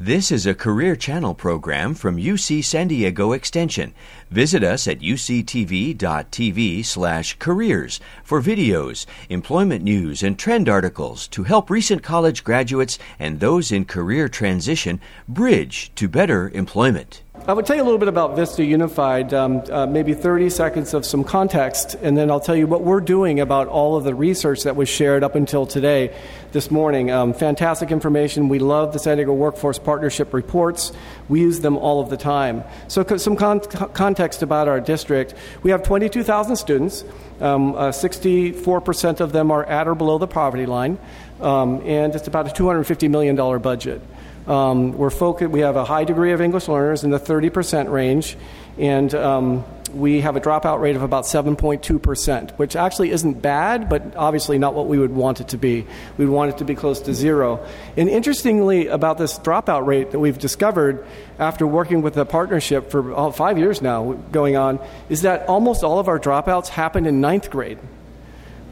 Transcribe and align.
This 0.00 0.30
is 0.30 0.46
a 0.46 0.54
Career 0.54 0.94
Channel 0.94 1.34
program 1.34 1.92
from 1.92 2.18
UC 2.18 2.62
San 2.62 2.86
Diego 2.86 3.32
Extension. 3.32 3.94
Visit 4.30 4.62
us 4.62 4.86
at 4.86 5.00
uctv.tv 5.00 6.84
slash 6.84 7.36
careers 7.40 7.98
for 8.22 8.40
videos, 8.40 9.06
employment 9.28 9.82
news, 9.82 10.22
and 10.22 10.38
trend 10.38 10.68
articles 10.68 11.26
to 11.26 11.42
help 11.42 11.68
recent 11.68 12.04
college 12.04 12.44
graduates 12.44 13.00
and 13.18 13.40
those 13.40 13.72
in 13.72 13.84
career 13.86 14.28
transition 14.28 15.00
bridge 15.26 15.90
to 15.96 16.06
better 16.06 16.48
employment. 16.50 17.24
I 17.46 17.54
would 17.54 17.64
tell 17.64 17.76
you 17.76 17.82
a 17.82 17.84
little 17.84 17.98
bit 17.98 18.08
about 18.08 18.36
Vista 18.36 18.62
Unified, 18.62 19.32
um, 19.32 19.62
uh, 19.70 19.86
maybe 19.86 20.12
30 20.12 20.50
seconds 20.50 20.92
of 20.92 21.06
some 21.06 21.24
context, 21.24 21.94
and 22.02 22.16
then 22.16 22.30
I'll 22.30 22.40
tell 22.40 22.56
you 22.56 22.66
what 22.66 22.82
we're 22.82 23.00
doing 23.00 23.40
about 23.40 23.68
all 23.68 23.96
of 23.96 24.04
the 24.04 24.14
research 24.14 24.64
that 24.64 24.76
was 24.76 24.88
shared 24.88 25.24
up 25.24 25.34
until 25.34 25.64
today, 25.64 26.14
this 26.52 26.70
morning. 26.70 27.10
Um, 27.10 27.32
fantastic 27.32 27.90
information. 27.90 28.48
We 28.48 28.58
love 28.58 28.92
the 28.92 28.98
San 28.98 29.16
Diego 29.16 29.32
Workforce 29.32 29.78
Partnership 29.78 30.34
reports. 30.34 30.92
We 31.28 31.40
use 31.40 31.60
them 31.60 31.78
all 31.78 32.00
of 32.00 32.10
the 32.10 32.18
time. 32.18 32.64
So, 32.88 33.04
some 33.16 33.36
con- 33.36 33.60
context 33.60 34.42
about 34.42 34.68
our 34.68 34.80
district 34.80 35.34
we 35.62 35.70
have 35.70 35.82
22,000 35.82 36.56
students, 36.56 37.04
um, 37.40 37.74
uh, 37.74 37.88
64% 37.92 39.20
of 39.20 39.32
them 39.32 39.50
are 39.50 39.64
at 39.64 39.88
or 39.88 39.94
below 39.94 40.18
the 40.18 40.26
poverty 40.26 40.66
line, 40.66 40.98
um, 41.40 41.82
and 41.86 42.14
it's 42.14 42.28
about 42.28 42.46
a 42.46 42.62
$250 42.62 43.08
million 43.08 43.36
budget. 43.60 44.02
Um, 44.48 44.96
we're 44.96 45.10
focused, 45.10 45.50
we 45.50 45.60
have 45.60 45.76
a 45.76 45.84
high 45.84 46.04
degree 46.04 46.32
of 46.32 46.40
English 46.40 46.68
learners 46.68 47.04
in 47.04 47.10
the 47.10 47.20
30% 47.20 47.90
range, 47.92 48.34
and 48.78 49.14
um, 49.14 49.64
we 49.92 50.22
have 50.22 50.36
a 50.36 50.40
dropout 50.40 50.80
rate 50.80 50.96
of 50.96 51.02
about 51.02 51.24
7.2%, 51.24 52.52
which 52.52 52.74
actually 52.74 53.10
isn't 53.10 53.42
bad, 53.42 53.90
but 53.90 54.16
obviously 54.16 54.58
not 54.58 54.72
what 54.72 54.86
we 54.86 54.98
would 54.98 55.14
want 55.14 55.42
it 55.42 55.48
to 55.48 55.58
be. 55.58 55.86
We 56.16 56.24
want 56.24 56.50
it 56.50 56.58
to 56.58 56.64
be 56.64 56.74
close 56.74 57.00
to 57.02 57.12
zero. 57.12 57.66
And 57.98 58.08
interestingly, 58.08 58.86
about 58.86 59.18
this 59.18 59.38
dropout 59.38 59.84
rate 59.84 60.12
that 60.12 60.18
we've 60.18 60.38
discovered 60.38 61.06
after 61.38 61.66
working 61.66 62.00
with 62.00 62.16
a 62.16 62.24
partnership 62.24 62.90
for 62.90 63.32
five 63.32 63.58
years 63.58 63.82
now 63.82 64.12
going 64.32 64.56
on, 64.56 64.80
is 65.10 65.22
that 65.22 65.46
almost 65.46 65.84
all 65.84 65.98
of 65.98 66.08
our 66.08 66.18
dropouts 66.18 66.68
happen 66.68 67.04
in 67.04 67.20
ninth 67.20 67.50
grade 67.50 67.78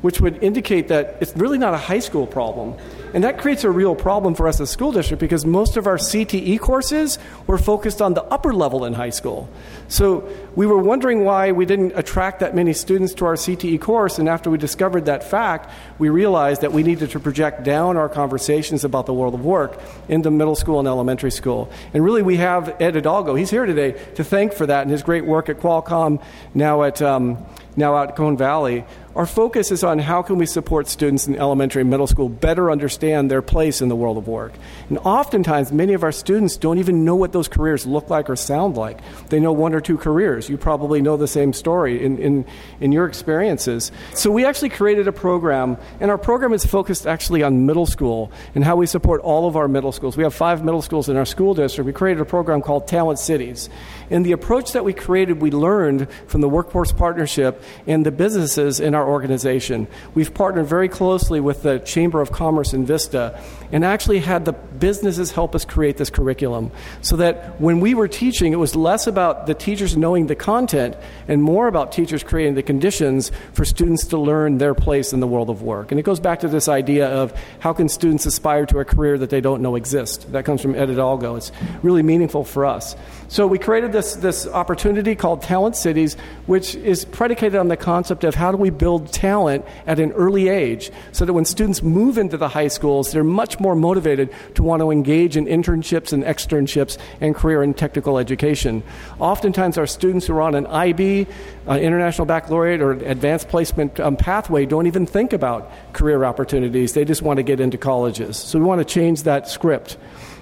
which 0.02 0.20
would 0.20 0.42
indicate 0.42 0.88
that 0.88 1.16
it's 1.20 1.34
really 1.36 1.58
not 1.58 1.74
a 1.74 1.76
high 1.76 1.98
school 1.98 2.26
problem. 2.26 2.74
And 3.16 3.24
that 3.24 3.38
creates 3.38 3.64
a 3.64 3.70
real 3.70 3.94
problem 3.94 4.34
for 4.34 4.46
us 4.46 4.56
as 4.56 4.68
a 4.68 4.70
school 4.70 4.92
district 4.92 5.22
because 5.22 5.46
most 5.46 5.78
of 5.78 5.86
our 5.86 5.96
CTE 5.96 6.60
courses 6.60 7.18
were 7.46 7.56
focused 7.56 8.02
on 8.02 8.12
the 8.12 8.22
upper 8.24 8.52
level 8.52 8.84
in 8.84 8.92
high 8.92 9.08
school. 9.08 9.48
So 9.88 10.30
we 10.54 10.66
were 10.66 10.76
wondering 10.76 11.24
why 11.24 11.52
we 11.52 11.64
didn't 11.64 11.92
attract 11.96 12.40
that 12.40 12.54
many 12.54 12.74
students 12.74 13.14
to 13.14 13.24
our 13.24 13.36
CTE 13.36 13.80
course, 13.80 14.18
and 14.18 14.28
after 14.28 14.50
we 14.50 14.58
discovered 14.58 15.06
that 15.06 15.24
fact, 15.24 15.70
we 15.98 16.10
realized 16.10 16.60
that 16.60 16.72
we 16.72 16.82
needed 16.82 17.08
to 17.12 17.18
project 17.18 17.64
down 17.64 17.96
our 17.96 18.10
conversations 18.10 18.84
about 18.84 19.06
the 19.06 19.14
world 19.14 19.32
of 19.32 19.42
work 19.42 19.80
into 20.10 20.30
middle 20.30 20.54
school 20.54 20.78
and 20.78 20.86
elementary 20.86 21.30
school. 21.30 21.70
And 21.94 22.04
really, 22.04 22.20
we 22.20 22.36
have 22.36 22.76
Ed 22.82 22.96
Hidalgo, 22.96 23.34
he's 23.34 23.48
here 23.48 23.64
today, 23.64 23.92
to 24.16 24.24
thank 24.24 24.52
for 24.52 24.66
that 24.66 24.82
and 24.82 24.90
his 24.90 25.02
great 25.02 25.24
work 25.24 25.48
at 25.48 25.58
Qualcomm, 25.58 26.22
now 26.52 26.82
at, 26.82 27.00
um, 27.00 27.42
now 27.76 27.96
at 27.96 28.14
Cajon 28.14 28.36
Valley 28.36 28.84
our 29.16 29.24
focus 29.24 29.70
is 29.70 29.82
on 29.82 29.98
how 29.98 30.20
can 30.20 30.36
we 30.36 30.44
support 30.44 30.88
students 30.88 31.26
in 31.26 31.36
elementary 31.36 31.80
and 31.80 31.88
middle 31.88 32.06
school 32.06 32.28
better 32.28 32.70
understand 32.70 33.30
their 33.30 33.40
place 33.40 33.80
in 33.80 33.88
the 33.88 33.96
world 33.96 34.18
of 34.18 34.28
work. 34.28 34.52
And 34.90 34.98
oftentimes, 34.98 35.72
many 35.72 35.94
of 35.94 36.02
our 36.04 36.12
students 36.12 36.58
don't 36.58 36.76
even 36.78 37.02
know 37.06 37.16
what 37.16 37.32
those 37.32 37.48
careers 37.48 37.86
look 37.86 38.10
like 38.10 38.28
or 38.28 38.36
sound 38.36 38.76
like. 38.76 38.98
They 39.30 39.40
know 39.40 39.52
one 39.52 39.72
or 39.72 39.80
two 39.80 39.96
careers. 39.96 40.50
You 40.50 40.58
probably 40.58 41.00
know 41.00 41.16
the 41.16 41.26
same 41.26 41.54
story 41.54 42.04
in, 42.04 42.18
in, 42.18 42.44
in 42.78 42.92
your 42.92 43.06
experiences. 43.06 43.90
So 44.12 44.30
we 44.30 44.44
actually 44.44 44.68
created 44.68 45.08
a 45.08 45.12
program, 45.12 45.78
and 45.98 46.10
our 46.10 46.18
program 46.18 46.52
is 46.52 46.66
focused 46.66 47.06
actually 47.06 47.42
on 47.42 47.64
middle 47.64 47.86
school 47.86 48.30
and 48.54 48.62
how 48.62 48.76
we 48.76 48.84
support 48.84 49.22
all 49.22 49.48
of 49.48 49.56
our 49.56 49.66
middle 49.66 49.92
schools. 49.92 50.18
We 50.18 50.24
have 50.24 50.34
five 50.34 50.62
middle 50.62 50.82
schools 50.82 51.08
in 51.08 51.16
our 51.16 51.24
school 51.24 51.54
district. 51.54 51.86
We 51.86 51.94
created 51.94 52.20
a 52.20 52.26
program 52.26 52.60
called 52.60 52.86
Talent 52.86 53.18
Cities. 53.18 53.70
And 54.10 54.26
the 54.26 54.32
approach 54.32 54.72
that 54.72 54.84
we 54.84 54.92
created, 54.92 55.40
we 55.40 55.50
learned 55.50 56.08
from 56.26 56.42
the 56.42 56.50
Workforce 56.50 56.92
Partnership 56.92 57.62
and 57.86 58.04
the 58.04 58.12
businesses 58.12 58.78
in 58.78 58.94
our 58.94 59.05
organization. 59.06 59.86
We've 60.14 60.32
partnered 60.32 60.66
very 60.66 60.88
closely 60.88 61.40
with 61.40 61.62
the 61.62 61.78
Chamber 61.78 62.20
of 62.20 62.32
Commerce 62.32 62.72
in 62.72 62.86
Vista 62.86 63.40
and 63.72 63.84
actually 63.84 64.20
had 64.20 64.44
the 64.44 64.52
businesses 64.52 65.30
help 65.32 65.54
us 65.54 65.64
create 65.64 65.96
this 65.96 66.10
curriculum 66.10 66.70
so 67.00 67.16
that 67.16 67.60
when 67.60 67.80
we 67.80 67.94
were 67.94 68.08
teaching, 68.08 68.52
it 68.52 68.56
was 68.56 68.76
less 68.76 69.06
about 69.06 69.46
the 69.46 69.54
teachers 69.54 69.96
knowing 69.96 70.26
the 70.26 70.34
content 70.34 70.96
and 71.28 71.42
more 71.42 71.66
about 71.66 71.92
teachers 71.92 72.22
creating 72.22 72.54
the 72.54 72.62
conditions 72.62 73.30
for 73.52 73.64
students 73.64 74.06
to 74.06 74.18
learn 74.18 74.58
their 74.58 74.74
place 74.74 75.12
in 75.12 75.20
the 75.20 75.26
world 75.26 75.50
of 75.50 75.62
work. 75.62 75.90
And 75.90 75.98
it 75.98 76.04
goes 76.04 76.20
back 76.20 76.40
to 76.40 76.48
this 76.48 76.68
idea 76.68 77.08
of 77.08 77.32
how 77.58 77.72
can 77.72 77.88
students 77.88 78.26
aspire 78.26 78.66
to 78.66 78.78
a 78.78 78.84
career 78.84 79.18
that 79.18 79.30
they 79.30 79.40
don't 79.40 79.62
know 79.62 79.76
exists. 79.76 80.24
That 80.26 80.44
comes 80.44 80.62
from 80.62 80.74
Ed 80.74 80.88
Hidalgo. 80.88 81.36
It's 81.36 81.52
really 81.82 82.02
meaningful 82.02 82.44
for 82.44 82.64
us. 82.64 82.96
So 83.28 83.46
we 83.46 83.58
created 83.58 83.92
this, 83.92 84.14
this 84.14 84.46
opportunity 84.46 85.16
called 85.16 85.42
Talent 85.42 85.74
Cities, 85.76 86.16
which 86.46 86.76
is 86.76 87.04
predicated 87.04 87.56
on 87.56 87.68
the 87.68 87.76
concept 87.76 88.22
of 88.22 88.34
how 88.36 88.52
do 88.52 88.56
we 88.56 88.70
build 88.70 88.95
talent 89.00 89.64
at 89.86 89.98
an 89.98 90.12
early 90.12 90.48
age 90.48 90.90
so 91.12 91.24
that 91.24 91.32
when 91.32 91.44
students 91.44 91.82
move 91.82 92.18
into 92.18 92.36
the 92.36 92.48
high 92.48 92.68
schools, 92.68 93.12
they're 93.12 93.24
much 93.24 93.60
more 93.60 93.74
motivated 93.74 94.32
to 94.54 94.62
want 94.62 94.80
to 94.80 94.90
engage 94.90 95.36
in 95.36 95.46
internships 95.46 96.12
and 96.12 96.24
externships 96.24 96.98
and 97.20 97.34
career 97.34 97.62
and 97.62 97.76
technical 97.76 98.18
education. 98.18 98.82
Oftentimes, 99.18 99.78
our 99.78 99.86
students 99.86 100.26
who 100.26 100.34
are 100.34 100.42
on 100.42 100.54
an 100.54 100.66
IB, 100.66 101.26
an 101.66 101.80
International 101.80 102.26
Baccalaureate, 102.26 102.80
or 102.80 102.92
advanced 102.92 103.48
placement 103.48 103.98
um, 104.00 104.16
pathway 104.16 104.66
don't 104.66 104.86
even 104.86 105.06
think 105.06 105.32
about 105.32 105.70
career 105.92 106.24
opportunities. 106.24 106.94
They 106.94 107.04
just 107.04 107.22
want 107.22 107.38
to 107.38 107.42
get 107.42 107.60
into 107.60 107.78
colleges. 107.78 108.36
So 108.36 108.58
we 108.58 108.64
want 108.64 108.80
to 108.80 108.84
change 108.84 109.24
that 109.24 109.48
script. 109.48 109.96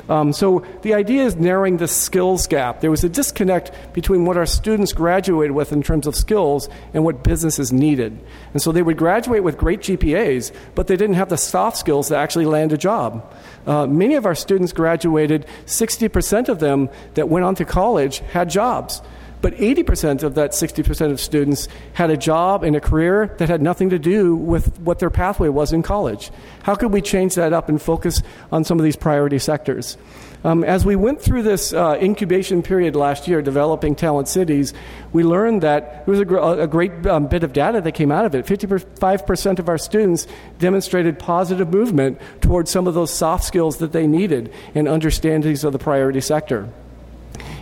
Um, 0.08 0.32
so 0.32 0.64
the 0.82 0.94
idea 0.94 1.24
is 1.24 1.36
narrowing 1.36 1.78
the 1.78 1.88
skills 1.88 2.46
gap. 2.46 2.80
There 2.80 2.90
was 2.90 3.04
a 3.04 3.08
disconnect 3.08 3.72
between 3.94 4.24
what 4.24 4.36
our 4.36 4.46
students 4.46 4.92
graduated 4.92 5.52
with 5.52 5.72
in 5.72 5.82
terms 5.82 6.06
of 6.06 6.14
skills 6.14 6.68
and 6.92 7.04
what 7.04 7.24
businesses 7.24 7.72
needed. 7.72 8.18
And 8.52 8.60
so 8.60 8.72
they 8.72 8.82
would 8.82 8.98
graduate 8.98 9.42
with 9.42 9.56
great 9.56 9.80
GPAs, 9.80 10.52
but 10.74 10.86
they 10.86 10.96
didn't 10.96 11.16
have 11.16 11.28
the 11.28 11.38
soft 11.38 11.76
skills 11.76 12.08
to 12.08 12.16
actually 12.16 12.46
land 12.46 12.72
a 12.72 12.78
job. 12.78 13.34
Uh, 13.66 13.86
many 13.86 14.14
of 14.14 14.26
our 14.26 14.34
students 14.34 14.72
graduated, 14.72 15.46
60% 15.66 16.48
of 16.48 16.58
them 16.58 16.90
that 17.14 17.28
went 17.28 17.44
on 17.44 17.54
to 17.54 17.64
college 17.64 18.18
had 18.18 18.50
jobs. 18.50 19.00
But 19.44 19.56
80% 19.56 20.22
of 20.22 20.36
that 20.36 20.52
60% 20.52 21.10
of 21.10 21.20
students 21.20 21.68
had 21.92 22.08
a 22.08 22.16
job 22.16 22.64
and 22.64 22.74
a 22.74 22.80
career 22.80 23.34
that 23.36 23.50
had 23.50 23.60
nothing 23.60 23.90
to 23.90 23.98
do 23.98 24.34
with 24.34 24.80
what 24.80 25.00
their 25.00 25.10
pathway 25.10 25.50
was 25.50 25.70
in 25.70 25.82
college. 25.82 26.30
How 26.62 26.74
could 26.74 26.94
we 26.94 27.02
change 27.02 27.34
that 27.34 27.52
up 27.52 27.68
and 27.68 27.78
focus 27.80 28.22
on 28.50 28.64
some 28.64 28.78
of 28.78 28.84
these 28.84 28.96
priority 28.96 29.38
sectors? 29.38 29.98
Um, 30.44 30.64
as 30.64 30.86
we 30.86 30.96
went 30.96 31.20
through 31.20 31.42
this 31.42 31.74
uh, 31.74 31.98
incubation 32.00 32.62
period 32.62 32.96
last 32.96 33.28
year, 33.28 33.42
developing 33.42 33.94
Talent 33.94 34.28
Cities, 34.28 34.72
we 35.12 35.22
learned 35.24 35.62
that 35.62 36.06
there 36.06 36.12
was 36.12 36.20
a, 36.20 36.24
gr- 36.24 36.38
a 36.38 36.66
great 36.66 37.06
um, 37.06 37.26
bit 37.26 37.44
of 37.44 37.52
data 37.52 37.82
that 37.82 37.92
came 37.92 38.10
out 38.10 38.24
of 38.24 38.34
it. 38.34 38.46
55% 38.46 39.58
of 39.58 39.68
our 39.68 39.76
students 39.76 40.26
demonstrated 40.58 41.18
positive 41.18 41.68
movement 41.68 42.18
towards 42.40 42.70
some 42.70 42.86
of 42.86 42.94
those 42.94 43.12
soft 43.12 43.44
skills 43.44 43.76
that 43.76 43.92
they 43.92 44.06
needed 44.06 44.50
and 44.74 44.88
understandings 44.88 45.64
of 45.64 45.74
the 45.74 45.78
priority 45.78 46.22
sector. 46.22 46.70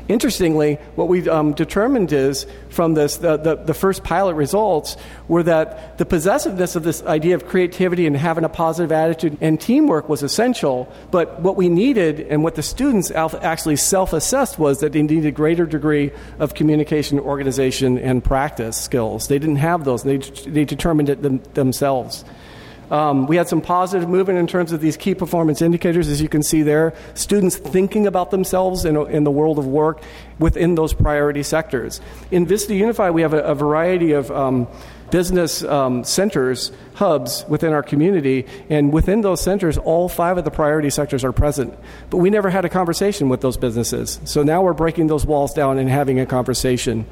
Interestingly, 0.08 0.74
what 0.96 1.08
we 1.08 1.28
um, 1.28 1.52
determined 1.54 2.12
is 2.12 2.46
from 2.70 2.94
this, 2.94 3.18
the, 3.18 3.36
the, 3.36 3.56
the, 3.56 3.72
first 3.72 4.02
pilot 4.02 4.34
results 4.34 4.96
were 5.28 5.44
that 5.44 5.96
the 5.96 6.04
possessiveness 6.04 6.74
of 6.74 6.82
this 6.82 7.02
idea 7.04 7.36
of 7.36 7.46
creativity 7.46 8.06
and 8.06 8.16
having 8.16 8.44
a 8.44 8.48
positive 8.48 8.90
attitude 8.90 9.38
and 9.40 9.60
teamwork 9.60 10.08
was 10.08 10.22
essential. 10.22 10.92
But 11.10 11.40
what 11.40 11.56
we 11.56 11.68
needed 11.68 12.20
and 12.20 12.42
what 12.42 12.56
the 12.56 12.62
students 12.62 13.10
actually 13.12 13.76
self 13.76 14.12
assessed 14.12 14.58
was 14.58 14.80
that 14.80 14.92
they 14.92 15.02
needed 15.02 15.26
a 15.26 15.30
greater 15.30 15.66
degree 15.66 16.10
of 16.38 16.54
communication, 16.54 17.20
organization, 17.20 17.96
and 17.96 18.24
practice 18.24 18.76
skills. 18.76 19.28
They 19.28 19.38
didn't 19.38 19.56
have 19.56 19.84
those, 19.84 20.02
they, 20.02 20.18
they 20.18 20.64
determined 20.64 21.10
it 21.10 21.22
them, 21.22 21.42
themselves. 21.54 22.24
Um, 22.90 23.26
we 23.26 23.36
had 23.36 23.48
some 23.48 23.60
positive 23.60 24.08
movement 24.08 24.38
in 24.38 24.46
terms 24.46 24.72
of 24.72 24.80
these 24.80 24.96
key 24.96 25.14
performance 25.14 25.62
indicators, 25.62 26.08
as 26.08 26.20
you 26.20 26.28
can 26.28 26.42
see 26.42 26.62
there. 26.62 26.94
Students 27.14 27.56
thinking 27.56 28.06
about 28.06 28.30
themselves 28.30 28.84
in, 28.84 28.96
in 29.08 29.24
the 29.24 29.30
world 29.30 29.58
of 29.58 29.66
work 29.66 30.02
within 30.38 30.74
those 30.74 30.92
priority 30.92 31.42
sectors. 31.42 32.00
In 32.30 32.46
Vista 32.46 32.74
Unify, 32.74 33.10
we 33.10 33.22
have 33.22 33.32
a, 33.32 33.42
a 33.42 33.54
variety 33.54 34.12
of 34.12 34.30
um, 34.30 34.68
business 35.10 35.62
um, 35.62 36.02
centers, 36.04 36.72
hubs 36.94 37.44
within 37.46 37.72
our 37.72 37.82
community, 37.82 38.46
and 38.68 38.92
within 38.92 39.20
those 39.20 39.40
centers, 39.40 39.78
all 39.78 40.08
five 40.08 40.38
of 40.38 40.44
the 40.44 40.50
priority 40.50 40.90
sectors 40.90 41.22
are 41.22 41.32
present. 41.32 41.78
But 42.10 42.16
we 42.16 42.30
never 42.30 42.50
had 42.50 42.64
a 42.64 42.68
conversation 42.68 43.28
with 43.28 43.42
those 43.42 43.56
businesses. 43.56 44.20
So 44.24 44.42
now 44.42 44.62
we're 44.62 44.72
breaking 44.72 45.06
those 45.06 45.24
walls 45.24 45.52
down 45.52 45.78
and 45.78 45.88
having 45.88 46.18
a 46.18 46.26
conversation. 46.26 47.06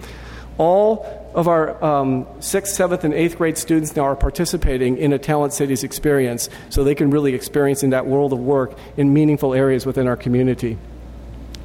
All 0.59 1.20
of 1.35 1.49
our 1.49 1.83
um, 1.85 2.27
sixth, 2.41 2.75
seventh, 2.75 3.05
and 3.05 3.15
eighth 3.15 3.39
grade 3.39 3.57
students 3.57 3.95
now 3.95 4.03
are 4.03 4.17
participating 4.17 4.99
in 4.99 5.13
a 5.13 5.19
Talent 5.19 5.53
Cities 5.53 5.85
experience 5.85 6.49
so 6.69 6.83
they 6.83 6.95
can 6.95 7.11
really 7.11 7.35
experience 7.35 7.83
in 7.83 7.91
that 7.91 8.07
world 8.07 8.33
of 8.33 8.41
work 8.41 8.77
in 8.97 9.13
meaningful 9.13 9.55
areas 9.55 9.87
within 9.87 10.07
our 10.07 10.17
community. 10.17 10.79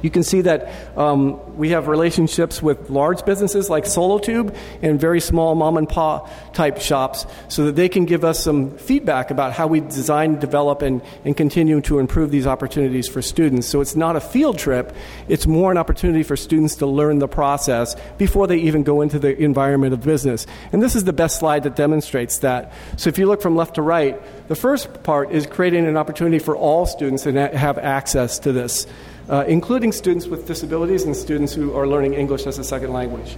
You 0.06 0.10
can 0.12 0.22
see 0.22 0.42
that 0.42 0.70
um, 0.96 1.56
we 1.56 1.70
have 1.70 1.88
relationships 1.88 2.62
with 2.62 2.90
large 2.90 3.24
businesses 3.24 3.68
like 3.68 3.86
Solatube 3.86 4.56
and 4.80 5.00
very 5.00 5.20
small 5.20 5.56
mom 5.56 5.76
and 5.76 5.88
pop 5.88 6.30
type 6.54 6.78
shops 6.80 7.26
so 7.48 7.64
that 7.64 7.74
they 7.74 7.88
can 7.88 8.04
give 8.04 8.24
us 8.24 8.38
some 8.38 8.78
feedback 8.78 9.32
about 9.32 9.52
how 9.52 9.66
we 9.66 9.80
design, 9.80 10.38
develop, 10.38 10.82
and, 10.82 11.02
and 11.24 11.36
continue 11.36 11.80
to 11.80 11.98
improve 11.98 12.30
these 12.30 12.46
opportunities 12.46 13.08
for 13.08 13.20
students. 13.20 13.66
So 13.66 13.80
it's 13.80 13.96
not 13.96 14.14
a 14.14 14.20
field 14.20 14.60
trip, 14.60 14.94
it's 15.26 15.48
more 15.48 15.72
an 15.72 15.76
opportunity 15.76 16.22
for 16.22 16.36
students 16.36 16.76
to 16.76 16.86
learn 16.86 17.18
the 17.18 17.26
process 17.26 17.96
before 18.16 18.46
they 18.46 18.58
even 18.58 18.84
go 18.84 19.00
into 19.00 19.18
the 19.18 19.36
environment 19.36 19.92
of 19.92 20.04
business. 20.04 20.46
And 20.70 20.80
this 20.80 20.94
is 20.94 21.02
the 21.02 21.12
best 21.12 21.40
slide 21.40 21.64
that 21.64 21.74
demonstrates 21.74 22.38
that. 22.38 22.72
So 22.96 23.08
if 23.08 23.18
you 23.18 23.26
look 23.26 23.42
from 23.42 23.56
left 23.56 23.74
to 23.74 23.82
right, 23.82 24.22
the 24.46 24.54
first 24.54 25.02
part 25.02 25.32
is 25.32 25.48
creating 25.48 25.84
an 25.84 25.96
opportunity 25.96 26.38
for 26.38 26.56
all 26.56 26.86
students 26.86 27.24
to 27.24 27.32
have 27.32 27.76
access 27.76 28.38
to 28.38 28.52
this 28.52 28.86
uh, 29.28 29.44
including 29.48 29.92
students 29.92 30.26
with 30.26 30.46
disabilities 30.46 31.04
and 31.04 31.16
students 31.16 31.52
who 31.52 31.74
are 31.74 31.86
learning 31.86 32.14
English 32.14 32.46
as 32.46 32.58
a 32.58 32.64
second 32.64 32.92
language. 32.92 33.36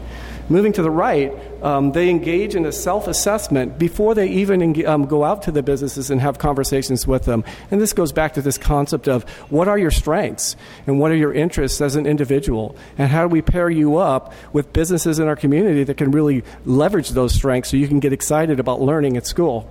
Moving 0.51 0.73
to 0.75 0.83
the 0.83 0.91
right, 0.91 1.33
um, 1.63 1.93
they 1.93 2.09
engage 2.09 2.55
in 2.55 2.65
a 2.65 2.73
self 2.73 3.07
assessment 3.07 3.79
before 3.79 4.15
they 4.15 4.29
even 4.29 4.87
um, 4.87 5.07
go 5.07 5.25
out 5.25 5.43
to 5.43 5.53
the 5.53 5.63
businesses 5.63 6.11
and 6.11 6.21
have 6.21 6.39
conversations 6.39 7.07
with 7.07 7.25
them. 7.25 7.45
And 7.71 7.81
this 7.81 7.93
goes 7.93 8.13
back 8.13 8.35
to 8.35 8.43
this 8.43 8.57
concept 8.57 9.09
of 9.09 9.29
what 9.51 9.69
are 9.69 9.79
your 9.79 9.91
strengths 9.91 10.57
and 10.87 10.99
what 10.99 11.11
are 11.11 11.17
your 11.17 11.35
interests 11.35 11.81
as 11.81 11.97
an 11.97 12.07
individual, 12.07 12.77
and 12.97 13.11
how 13.11 13.23
do 13.23 13.29
we 13.29 13.43
pair 13.43 13.69
you 13.69 13.97
up 13.97 14.33
with 14.53 14.73
businesses 14.73 15.19
in 15.19 15.29
our 15.29 15.37
community 15.37 15.85
that 15.85 15.97
can 15.97 16.11
really 16.11 16.45
leverage 16.65 17.11
those 17.11 17.35
strengths 17.35 17.71
so 17.71 17.77
you 17.77 17.89
can 17.89 18.01
get 18.01 18.13
excited 18.13 18.59
about 18.59 18.81
learning 18.81 19.17
at 19.17 19.27
school. 19.27 19.71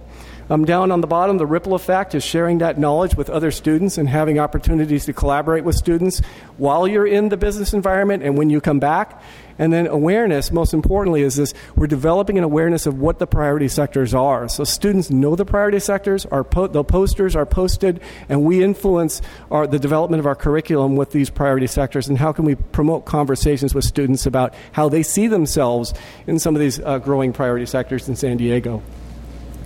Um, 0.50 0.64
down 0.64 0.92
on 0.92 1.02
the 1.02 1.08
bottom, 1.08 1.38
the 1.38 1.46
ripple 1.46 1.74
effect 1.74 2.16
is 2.16 2.24
sharing 2.24 2.60
that 2.60 2.78
knowledge 2.78 3.16
with 3.16 3.30
other 3.30 3.52
students 3.52 3.98
and 3.98 4.08
having 4.08 4.40
opportunities 4.40 5.06
to 5.06 5.14
collaborate 5.14 5.66
with 5.66 5.76
students 5.76 6.22
while 6.58 6.88
you're 6.88 7.08
in 7.08 7.30
the 7.30 7.38
business 7.38 7.74
environment 7.74 8.24
and 8.24 8.38
when 8.38 8.50
you 8.50 8.62
come 8.62 8.80
back. 8.80 9.22
And 9.60 9.74
then 9.74 9.88
awareness, 9.88 10.52
most 10.52 10.74
importantly, 10.74 11.22
is 11.22 11.36
this 11.36 11.54
we're 11.76 11.88
developing 11.88 12.38
an 12.38 12.44
awareness 12.44 12.86
of 12.86 13.00
what 13.00 13.20
the 13.20 13.28
priority 13.28 13.68
sectors 13.68 14.14
are. 14.14 14.48
So 14.48 14.64
students 14.64 15.10
know 15.10 15.36
the 15.36 15.46
priority 15.46 15.80
sectors, 15.80 16.26
our 16.28 16.44
po- 16.44 16.68
the 16.68 16.84
posters 16.84 17.36
are 17.36 17.46
posted, 17.46 18.00
and 18.30 18.44
we 18.44 18.64
influence 18.64 19.22
our, 19.52 19.66
the 19.68 19.80
development 19.80 20.20
of 20.20 20.28
our 20.28 20.36
curriculum 20.36 20.96
with 20.96 21.12
these 21.12 21.30
priority 21.30 21.68
sectors. 21.68 22.08
And 22.08 22.18
how 22.18 22.32
can 22.32 22.46
we 22.46 22.56
promote 22.56 23.06
conversations 23.06 23.74
with 23.74 23.84
students 23.84 24.26
about 24.26 24.54
how 24.74 24.90
they 24.90 25.04
see 25.04 25.28
themselves 25.28 25.94
in 26.28 26.40
some 26.40 26.56
of 26.56 26.62
these 26.62 26.80
uh, 26.80 27.00
growing 27.00 27.34
priority 27.34 27.66
sectors 27.66 28.08
in 28.08 28.16
San 28.16 28.38
Diego? 28.38 28.84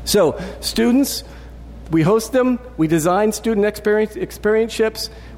So, 0.05 0.39
students, 0.59 1.23
we 1.91 2.01
host 2.01 2.31
them, 2.31 2.59
we 2.77 2.87
design 2.87 3.31
student 3.33 3.65
experience, 3.65 4.15
experience 4.15 4.73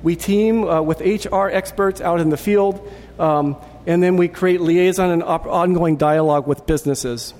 we 0.03 0.15
team 0.15 0.63
uh, 0.63 0.81
with 0.81 1.01
HR 1.01 1.47
experts 1.47 1.99
out 1.99 2.19
in 2.19 2.29
the 2.29 2.37
field, 2.37 2.87
um, 3.19 3.57
and 3.85 4.01
then 4.01 4.17
we 4.17 4.27
create 4.27 4.61
liaison 4.61 5.09
and 5.09 5.23
op- 5.23 5.47
ongoing 5.47 5.97
dialogue 5.97 6.47
with 6.47 6.65
businesses. 6.65 7.33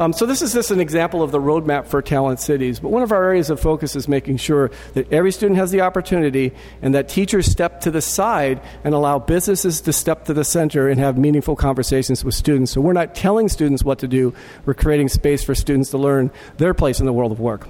Um, 0.00 0.12
so 0.12 0.26
this 0.26 0.42
is 0.42 0.52
just 0.52 0.70
an 0.70 0.80
example 0.80 1.22
of 1.22 1.32
the 1.32 1.40
roadmap 1.40 1.86
for 1.86 2.00
talent 2.00 2.38
cities. 2.38 2.78
But 2.78 2.90
one 2.90 3.02
of 3.02 3.10
our 3.10 3.24
areas 3.24 3.50
of 3.50 3.58
focus 3.58 3.96
is 3.96 4.06
making 4.06 4.36
sure 4.36 4.70
that 4.94 5.12
every 5.12 5.32
student 5.32 5.58
has 5.58 5.72
the 5.72 5.80
opportunity 5.80 6.52
and 6.82 6.94
that 6.94 7.08
teachers 7.08 7.50
step 7.50 7.80
to 7.80 7.90
the 7.90 8.00
side 8.00 8.60
and 8.84 8.94
allow 8.94 9.18
businesses 9.18 9.80
to 9.82 9.92
step 9.92 10.26
to 10.26 10.34
the 10.34 10.44
center 10.44 10.88
and 10.88 11.00
have 11.00 11.18
meaningful 11.18 11.56
conversations 11.56 12.24
with 12.24 12.34
students. 12.34 12.70
So 12.70 12.80
we're 12.80 12.92
not 12.92 13.16
telling 13.16 13.48
students 13.48 13.82
what 13.82 13.98
to 13.98 14.08
do, 14.08 14.34
we're 14.66 14.74
creating 14.74 15.08
space 15.08 15.42
for 15.42 15.54
students 15.54 15.90
to 15.90 15.98
learn 15.98 16.30
their 16.58 16.74
place 16.74 17.00
in 17.00 17.06
the 17.06 17.12
world 17.12 17.32
of 17.32 17.40
work. 17.40 17.66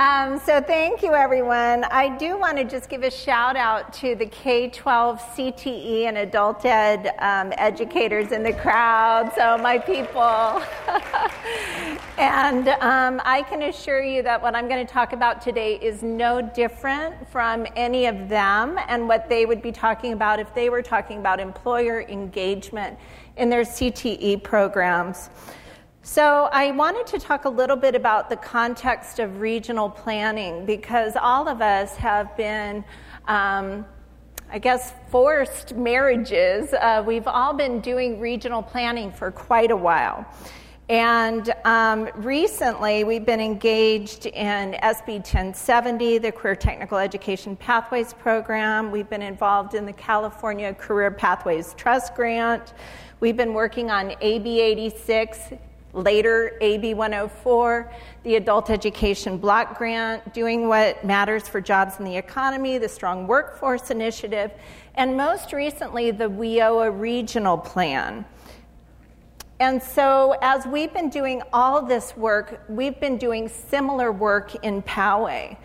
Um, 0.00 0.38
so 0.38 0.62
thank 0.62 1.02
you, 1.02 1.12
everyone. 1.12 1.84
I 1.84 2.16
do 2.16 2.38
want 2.38 2.56
to 2.56 2.64
just 2.64 2.88
give 2.88 3.02
a 3.02 3.10
shout 3.10 3.54
out 3.54 3.92
to 3.92 4.14
the 4.14 4.24
K-12 4.24 5.20
CTE 5.20 6.04
and 6.04 6.16
adult 6.16 6.64
ed 6.64 7.12
um, 7.18 7.52
educators 7.58 8.32
in 8.32 8.42
the 8.42 8.54
crowd. 8.54 9.30
So 9.36 9.58
my 9.58 9.76
people, 9.76 10.62
and 12.18 12.68
um, 12.80 13.20
I 13.26 13.44
can 13.46 13.64
assure 13.64 14.02
you 14.02 14.22
that 14.22 14.40
what 14.40 14.54
I'm 14.54 14.68
going 14.68 14.86
to 14.86 14.90
talk 14.90 15.12
about 15.12 15.42
today 15.42 15.74
is 15.82 16.02
no 16.02 16.40
different 16.40 17.28
from 17.28 17.66
any 17.76 18.06
of 18.06 18.30
them 18.30 18.78
and 18.88 19.06
what 19.06 19.28
they 19.28 19.44
would 19.44 19.60
be 19.60 19.70
talking 19.70 20.14
about 20.14 20.40
if 20.40 20.54
they 20.54 20.70
were 20.70 20.80
talking 20.80 21.18
about 21.18 21.40
employer 21.40 22.06
engagement 22.08 22.98
in 23.36 23.50
their 23.50 23.64
CTE 23.64 24.42
programs. 24.42 25.28
So, 26.02 26.48
I 26.50 26.70
wanted 26.70 27.06
to 27.08 27.18
talk 27.18 27.44
a 27.44 27.48
little 27.50 27.76
bit 27.76 27.94
about 27.94 28.30
the 28.30 28.36
context 28.36 29.18
of 29.18 29.38
regional 29.38 29.90
planning 29.90 30.64
because 30.64 31.14
all 31.14 31.46
of 31.46 31.60
us 31.60 31.94
have 31.96 32.34
been, 32.38 32.82
um, 33.28 33.84
I 34.50 34.58
guess, 34.60 34.94
forced 35.10 35.74
marriages. 35.74 36.72
Uh, 36.72 37.04
we've 37.06 37.26
all 37.26 37.52
been 37.52 37.80
doing 37.80 38.18
regional 38.18 38.62
planning 38.62 39.12
for 39.12 39.30
quite 39.30 39.70
a 39.70 39.76
while. 39.76 40.26
And 40.88 41.52
um, 41.66 42.08
recently, 42.14 43.04
we've 43.04 43.26
been 43.26 43.40
engaged 43.40 44.24
in 44.24 44.72
SB 44.82 45.16
1070, 45.18 46.16
the 46.16 46.32
Career 46.32 46.56
Technical 46.56 46.96
Education 46.96 47.56
Pathways 47.56 48.14
Program. 48.14 48.90
We've 48.90 49.08
been 49.08 49.22
involved 49.22 49.74
in 49.74 49.84
the 49.84 49.92
California 49.92 50.72
Career 50.72 51.10
Pathways 51.10 51.74
Trust 51.74 52.14
Grant. 52.14 52.72
We've 53.20 53.36
been 53.36 53.52
working 53.52 53.90
on 53.90 54.14
AB 54.22 54.60
86, 54.60 55.52
Later, 55.92 56.56
AB 56.60 56.94
104, 56.94 57.92
the 58.22 58.36
Adult 58.36 58.70
Education 58.70 59.38
Block 59.38 59.76
Grant, 59.76 60.32
Doing 60.32 60.68
What 60.68 61.04
Matters 61.04 61.48
for 61.48 61.60
Jobs 61.60 61.98
in 61.98 62.04
the 62.04 62.16
Economy, 62.16 62.78
the 62.78 62.88
Strong 62.88 63.26
Workforce 63.26 63.90
Initiative, 63.90 64.52
and 64.94 65.16
most 65.16 65.52
recently, 65.52 66.12
the 66.12 66.28
WIOA 66.28 66.98
Regional 66.98 67.58
Plan. 67.58 68.24
And 69.58 69.82
so, 69.82 70.36
as 70.40 70.64
we've 70.64 70.92
been 70.92 71.10
doing 71.10 71.42
all 71.52 71.82
this 71.82 72.16
work, 72.16 72.62
we've 72.68 72.98
been 73.00 73.18
doing 73.18 73.48
similar 73.48 74.12
work 74.12 74.54
in 74.64 74.82
Poway. 74.82 75.56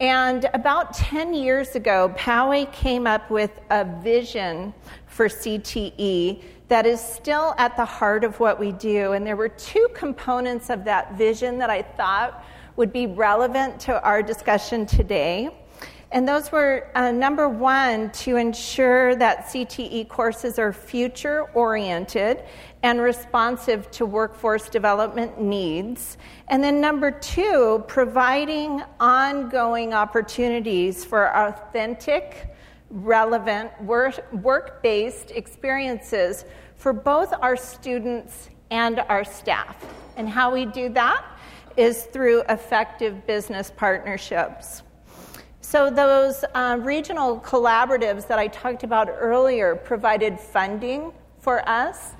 And 0.00 0.48
about 0.52 0.94
10 0.94 1.32
years 1.32 1.76
ago, 1.76 2.12
Poway 2.16 2.70
came 2.72 3.06
up 3.06 3.30
with 3.30 3.52
a 3.70 3.84
vision 4.02 4.74
for 5.12 5.28
CTE 5.28 6.42
that 6.68 6.86
is 6.86 7.00
still 7.00 7.54
at 7.58 7.76
the 7.76 7.84
heart 7.84 8.24
of 8.24 8.40
what 8.40 8.58
we 8.58 8.72
do. 8.72 9.12
And 9.12 9.26
there 9.26 9.36
were 9.36 9.50
two 9.50 9.88
components 9.92 10.70
of 10.70 10.84
that 10.84 11.18
vision 11.18 11.58
that 11.58 11.68
I 11.68 11.82
thought 11.82 12.44
would 12.76 12.94
be 12.94 13.06
relevant 13.06 13.78
to 13.80 14.02
our 14.02 14.22
discussion 14.22 14.86
today. 14.86 15.50
And 16.12 16.26
those 16.26 16.50
were 16.50 16.90
uh, 16.94 17.10
number 17.10 17.48
one, 17.48 18.10
to 18.10 18.36
ensure 18.36 19.16
that 19.16 19.46
CTE 19.46 20.08
courses 20.08 20.58
are 20.58 20.72
future 20.72 21.44
oriented 21.54 22.42
and 22.82 23.00
responsive 23.00 23.90
to 23.92 24.06
workforce 24.06 24.68
development 24.68 25.40
needs. 25.40 26.18
And 26.48 26.64
then 26.64 26.80
number 26.80 27.10
two, 27.10 27.84
providing 27.86 28.82
ongoing 28.98 29.94
opportunities 29.94 31.04
for 31.04 31.34
authentic, 31.34 32.51
relevant, 32.92 33.70
work 33.82 34.82
based 34.82 35.30
experiences 35.30 36.44
for 36.76 36.92
both 36.92 37.32
our 37.40 37.56
students 37.56 38.50
and 38.70 39.00
our 39.08 39.24
staff. 39.24 39.76
And 40.16 40.28
how 40.28 40.52
we 40.52 40.66
do 40.66 40.88
that 40.90 41.24
is 41.76 42.04
through 42.04 42.42
effective 42.48 43.26
business 43.26 43.72
partnerships. 43.74 44.82
So, 45.60 45.88
those 45.90 46.44
uh, 46.54 46.78
regional 46.82 47.40
collaboratives 47.40 48.26
that 48.28 48.38
I 48.38 48.48
talked 48.48 48.82
about 48.82 49.08
earlier 49.08 49.74
provided 49.74 50.38
funding 50.38 51.12
for 51.38 51.66
us, 51.66 52.12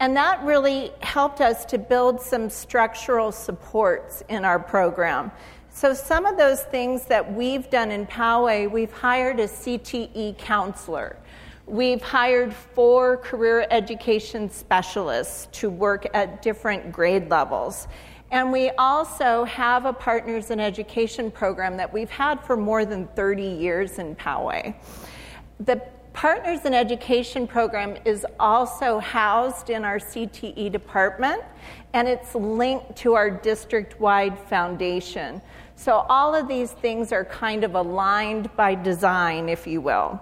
and 0.00 0.16
that 0.16 0.42
really 0.42 0.90
helped 1.00 1.40
us 1.40 1.64
to 1.66 1.78
build 1.78 2.20
some 2.20 2.50
structural 2.50 3.30
supports 3.30 4.24
in 4.28 4.44
our 4.44 4.58
program. 4.58 5.30
So, 5.78 5.94
some 5.94 6.26
of 6.26 6.36
those 6.36 6.62
things 6.62 7.04
that 7.04 7.32
we've 7.34 7.70
done 7.70 7.92
in 7.92 8.04
Poway, 8.04 8.68
we've 8.68 8.90
hired 8.90 9.38
a 9.38 9.46
CTE 9.46 10.36
counselor. 10.36 11.16
We've 11.66 12.02
hired 12.02 12.52
four 12.52 13.18
career 13.18 13.64
education 13.70 14.50
specialists 14.50 15.46
to 15.60 15.70
work 15.70 16.08
at 16.14 16.42
different 16.42 16.90
grade 16.90 17.30
levels. 17.30 17.86
And 18.32 18.50
we 18.50 18.70
also 18.70 19.44
have 19.44 19.86
a 19.86 19.92
Partners 19.92 20.50
in 20.50 20.58
Education 20.58 21.30
program 21.30 21.76
that 21.76 21.92
we've 21.92 22.10
had 22.10 22.44
for 22.44 22.56
more 22.56 22.84
than 22.84 23.06
30 23.14 23.44
years 23.44 24.00
in 24.00 24.16
Poway. 24.16 24.74
The 25.60 25.80
Partners 26.12 26.64
in 26.64 26.74
Education 26.74 27.46
program 27.46 27.96
is 28.04 28.26
also 28.40 28.98
housed 28.98 29.70
in 29.70 29.84
our 29.84 30.00
CTE 30.00 30.72
department, 30.72 31.40
and 31.92 32.08
it's 32.08 32.34
linked 32.34 32.96
to 32.96 33.14
our 33.14 33.30
district 33.30 34.00
wide 34.00 34.36
foundation. 34.36 35.40
So 35.78 36.04
all 36.08 36.34
of 36.34 36.48
these 36.48 36.72
things 36.72 37.12
are 37.12 37.24
kind 37.24 37.62
of 37.62 37.76
aligned 37.76 38.54
by 38.56 38.74
design, 38.74 39.48
if 39.48 39.64
you 39.64 39.80
will. 39.80 40.20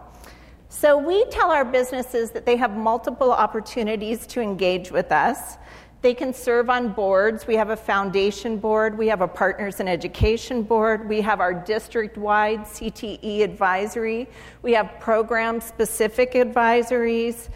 So 0.69 0.99
we 0.99 1.25
tell 1.31 1.51
our 1.51 1.65
businesses 1.65 2.31
that 2.33 2.45
they 2.45 2.57
have 2.57 2.77
multiple 2.77 3.33
opportunities 3.33 4.27
to 4.27 4.43
engage 4.43 4.91
with 4.91 5.11
us. 5.11 5.57
They 6.03 6.13
can 6.13 6.35
serve 6.35 6.69
on 6.69 6.93
boards. 6.93 7.47
We 7.47 7.57
have 7.57 7.71
a 7.71 7.77
foundation 7.77 8.59
board, 8.59 8.99
we 8.99 9.07
have 9.07 9.23
a 9.23 9.29
partners 9.29 9.81
in 9.81 9.89
education 9.89 10.63
board, 10.63 11.09
we 11.09 11.23
have 11.23 11.41
our 11.41 11.55
district 11.55 12.19
wide 12.19 12.61
CTE 12.61 13.41
advisory, 13.41 14.29
we 14.61 14.75
have 14.75 15.01
program 15.01 15.63
specific 15.63 16.33
advisories. 16.33 17.49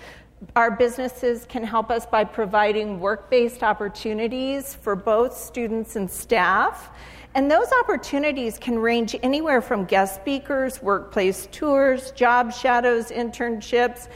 Our 0.56 0.70
businesses 0.70 1.44
can 1.44 1.64
help 1.64 1.90
us 1.90 2.06
by 2.06 2.24
providing 2.24 2.98
work 2.98 3.28
based 3.28 3.62
opportunities 3.62 4.74
for 4.74 4.96
both 4.96 5.36
students 5.36 5.96
and 5.96 6.10
staff. 6.10 6.88
And 7.34 7.48
those 7.48 7.70
opportunities 7.80 8.58
can 8.58 8.78
range 8.78 9.14
anywhere 9.22 9.62
from 9.62 9.84
guest 9.84 10.16
speakers, 10.16 10.82
workplace 10.82 11.48
tours, 11.52 12.10
job 12.10 12.52
shadows, 12.52 13.10
internships, 13.10 14.08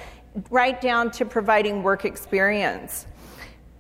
right 0.50 0.80
down 0.80 1.12
to 1.12 1.24
providing 1.24 1.84
work 1.84 2.04
experience. 2.04 3.06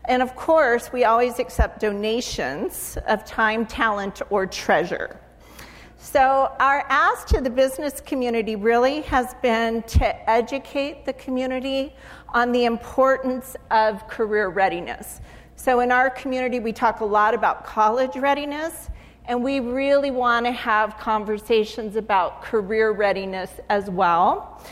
And 0.04 0.22
of 0.22 0.36
course, 0.36 0.92
we 0.92 1.04
always 1.04 1.40
accept 1.40 1.80
donations 1.80 2.96
of 3.08 3.24
time, 3.24 3.66
talent, 3.66 4.22
or 4.30 4.46
treasure. 4.46 5.18
So, 5.96 6.52
our 6.60 6.84
ask 6.90 7.26
to 7.28 7.40
the 7.40 7.48
business 7.48 8.00
community 8.00 8.56
really 8.56 9.00
has 9.02 9.34
been 9.42 9.82
to 9.84 10.30
educate 10.30 11.06
the 11.06 11.14
community 11.14 11.96
on 12.28 12.52
the 12.52 12.66
importance 12.66 13.56
of 13.70 14.06
career 14.06 14.48
readiness. 14.48 15.22
So, 15.56 15.80
in 15.80 15.90
our 15.90 16.10
community, 16.10 16.60
we 16.60 16.74
talk 16.74 17.00
a 17.00 17.04
lot 17.06 17.32
about 17.32 17.64
college 17.64 18.16
readiness, 18.16 18.90
and 19.26 19.42
we 19.42 19.60
really 19.60 20.10
want 20.10 20.46
to 20.46 20.52
have 20.52 20.98
conversations 20.98 21.96
about 21.96 22.42
career 22.42 22.92
readiness 22.92 23.50
as 23.68 23.88
well. 23.88 24.62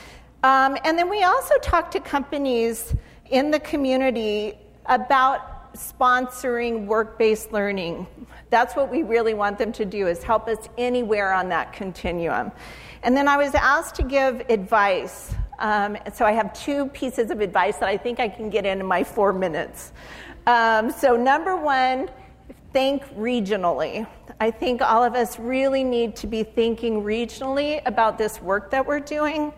Um, 0.43 0.77
and 0.85 0.99
then 0.99 1.09
we 1.09 1.23
also 1.23 1.57
talk 1.59 1.91
to 1.93 2.01
companies 2.01 2.95
in 3.31 3.51
the 3.51 3.61
community 3.61 4.59
about 4.87 5.75
sponsoring 5.75 6.87
work-based 6.87 7.53
learning. 7.53 8.07
That's 8.51 8.77
what 8.77 8.91
we 8.91 9.03
really 9.03 9.35
want 9.35 9.57
them 9.57 9.73
to 9.73 9.85
do 9.85 10.07
is 10.07 10.23
help 10.23 10.49
us 10.49 10.69
anywhere 10.77 11.33
on 11.33 11.49
that 11.49 11.73
continuum. 11.73 12.53
And 13.03 13.17
then 13.17 13.27
I 13.27 13.37
was 13.37 13.55
asked 13.55 13.95
to 13.97 14.03
give 14.03 14.41
advice. 14.51 15.35
Um, 15.59 15.97
so 16.13 16.25
I 16.25 16.33
have 16.33 16.53
two 16.53 16.87
pieces 16.89 17.31
of 17.31 17.41
advice 17.41 17.79
that 17.79 17.89
I 17.89 17.97
think 17.97 18.21
I 18.21 18.29
can 18.29 18.51
get 18.51 18.67
into 18.67 18.85
my 18.85 19.03
four 19.03 19.33
minutes. 19.33 19.93
Um, 20.47 20.91
so 20.91 21.17
number 21.17 21.57
one, 21.57 22.11
think 22.73 23.05
regionally. 23.17 24.07
I 24.41 24.51
think 24.51 24.81
all 24.81 25.05
of 25.05 25.15
us 25.15 25.39
really 25.39 25.85
need 25.85 26.17
to 26.17 26.27
be 26.27 26.43
thinking 26.43 27.03
regionally 27.03 27.83
about 27.87 28.19
this 28.19 28.41
work 28.41 28.71
that 28.71 28.87
we're 28.87 29.01
doing. 29.01 29.53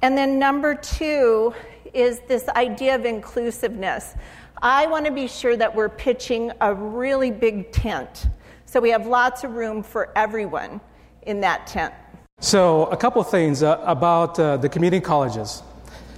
And 0.00 0.16
then 0.16 0.38
number 0.38 0.74
two 0.74 1.54
is 1.92 2.20
this 2.28 2.48
idea 2.50 2.94
of 2.94 3.04
inclusiveness. 3.04 4.14
I 4.60 4.86
want 4.86 5.06
to 5.06 5.12
be 5.12 5.26
sure 5.26 5.56
that 5.56 5.74
we're 5.74 5.88
pitching 5.88 6.52
a 6.60 6.72
really 6.72 7.30
big 7.30 7.72
tent. 7.72 8.26
So 8.64 8.80
we 8.80 8.90
have 8.90 9.06
lots 9.06 9.44
of 9.44 9.52
room 9.52 9.82
for 9.82 10.10
everyone 10.16 10.80
in 11.22 11.40
that 11.40 11.66
tent. 11.66 11.92
So, 12.40 12.86
a 12.86 12.96
couple 12.96 13.22
things 13.22 13.62
uh, 13.62 13.80
about 13.84 14.36
uh, 14.36 14.56
the 14.56 14.68
community 14.68 15.00
colleges. 15.00 15.62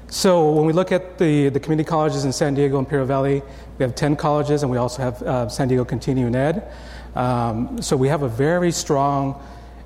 So, 0.09 0.53
when 0.53 0.65
we 0.65 0.73
look 0.73 0.91
at 0.91 1.19
the, 1.19 1.51
the 1.51 1.61
community 1.61 1.87
colleges 1.87 2.25
in 2.25 2.33
San 2.33 2.55
Diego 2.55 2.79
and 2.79 2.87
Imperial 2.87 3.07
Valley, 3.07 3.43
we 3.79 3.83
have 3.83 3.95
10 3.95 4.17
colleges 4.17 4.63
and 4.63 4.71
we 4.71 4.79
also 4.79 5.03
have 5.03 5.23
uh, 5.23 5.49
San 5.49 5.69
Diego 5.69 5.85
Continuing 5.85 6.35
Ed. 6.35 6.71
Um, 7.15 7.81
so, 7.81 7.97
we 7.97 8.09
have 8.09 8.23
a 8.23 8.29
very 8.29 8.73
strong, 8.73 9.41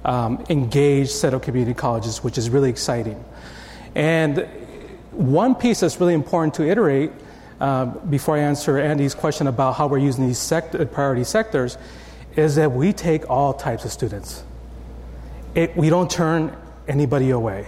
um, 0.05 0.45
engaged 0.49 1.11
set 1.11 1.35
of 1.35 1.43
community 1.43 1.75
colleges, 1.75 2.25
which 2.25 2.39
is 2.39 2.49
really 2.49 2.71
exciting. 2.71 3.23
And 3.95 4.49
one 5.13 5.55
piece 5.55 5.81
that's 5.81 6.01
really 6.01 6.15
important 6.15 6.55
to 6.55 6.69
iterate 6.69 7.11
uh, 7.61 7.87
before 7.87 8.37
I 8.37 8.41
answer 8.41 8.79
Andy's 8.79 9.15
question 9.15 9.47
about 9.47 9.75
how 9.75 9.89
we're 9.89 9.99
using 9.99 10.27
these 10.27 10.39
sect- 10.39 10.77
priority 10.93 11.25
sectors, 11.25 11.77
is 12.37 12.55
that 12.55 12.71
we 12.71 12.93
take 12.93 13.29
all 13.29 13.53
types 13.53 13.85
of 13.85 13.93
students. 13.93 14.45
It, 15.55 15.77
we 15.77 15.91
don't 15.91 16.11
turn 16.11 16.57
anybody 16.87 17.31
away. 17.31 17.67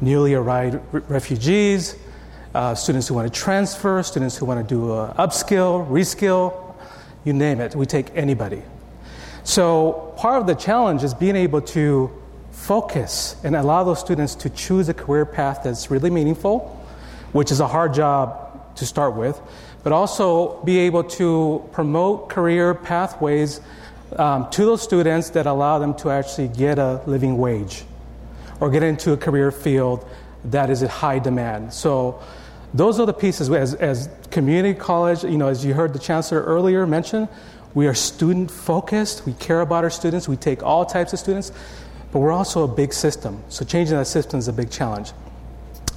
Newly 0.00 0.34
arrived 0.34 0.80
refugees, 0.92 1.96
uh, 2.54 2.74
students 2.74 3.08
who 3.08 3.14
want 3.14 3.32
to 3.32 3.40
transfer, 3.40 4.02
students 4.02 4.36
who 4.36 4.46
want 4.46 4.66
to 4.66 4.74
do 4.74 4.86
upskill, 5.18 5.88
reskill, 5.88 6.74
you 7.24 7.32
name 7.32 7.60
it. 7.60 7.74
We 7.74 7.86
take 7.86 8.14
anybody. 8.16 8.62
So 9.44 10.14
part 10.18 10.40
of 10.40 10.46
the 10.46 10.54
challenge 10.54 11.02
is 11.02 11.14
being 11.14 11.36
able 11.36 11.62
to 11.62 12.10
focus 12.52 13.36
and 13.42 13.56
allow 13.56 13.82
those 13.84 13.98
students 13.98 14.34
to 14.36 14.50
choose 14.50 14.88
a 14.88 14.94
career 14.94 15.26
path 15.26 15.62
that's 15.64 15.90
really 15.90 16.10
meaningful, 16.10 16.60
which 17.32 17.50
is 17.50 17.60
a 17.60 17.66
hard 17.66 17.94
job 17.94 18.76
to 18.76 18.86
start 18.86 19.14
with, 19.14 19.40
but 19.82 19.92
also 19.92 20.62
be 20.62 20.78
able 20.78 21.04
to 21.04 21.68
promote 21.72 22.28
career 22.28 22.74
pathways 22.74 23.60
um, 24.16 24.48
to 24.50 24.64
those 24.64 24.82
students 24.82 25.30
that 25.30 25.46
allow 25.46 25.78
them 25.78 25.94
to 25.94 26.10
actually 26.10 26.48
get 26.48 26.78
a 26.78 27.00
living 27.06 27.38
wage 27.38 27.84
or 28.60 28.70
get 28.70 28.82
into 28.82 29.12
a 29.12 29.16
career 29.16 29.50
field 29.50 30.06
that 30.44 30.70
is 30.70 30.82
at 30.82 30.90
high 30.90 31.18
demand. 31.18 31.72
So 31.72 32.22
those 32.74 32.98
are 32.98 33.06
the 33.06 33.12
pieces 33.12 33.50
as, 33.50 33.74
as 33.74 34.08
community 34.30 34.78
college, 34.78 35.24
you 35.24 35.36
know, 35.36 35.48
as 35.48 35.64
you 35.64 35.74
heard 35.74 35.92
the 35.92 35.98
chancellor 35.98 36.42
earlier 36.42 36.86
mention, 36.86 37.28
we 37.74 37.86
are 37.86 37.94
student 37.94 38.50
focused. 38.50 39.26
We 39.26 39.32
care 39.34 39.60
about 39.60 39.84
our 39.84 39.90
students. 39.90 40.28
We 40.28 40.36
take 40.36 40.62
all 40.62 40.84
types 40.84 41.12
of 41.12 41.18
students, 41.18 41.52
but 42.12 42.20
we're 42.20 42.32
also 42.32 42.64
a 42.64 42.68
big 42.68 42.92
system. 42.92 43.42
So 43.48 43.64
changing 43.64 43.96
that 43.96 44.06
system 44.06 44.38
is 44.38 44.48
a 44.48 44.52
big 44.52 44.70
challenge. 44.70 45.12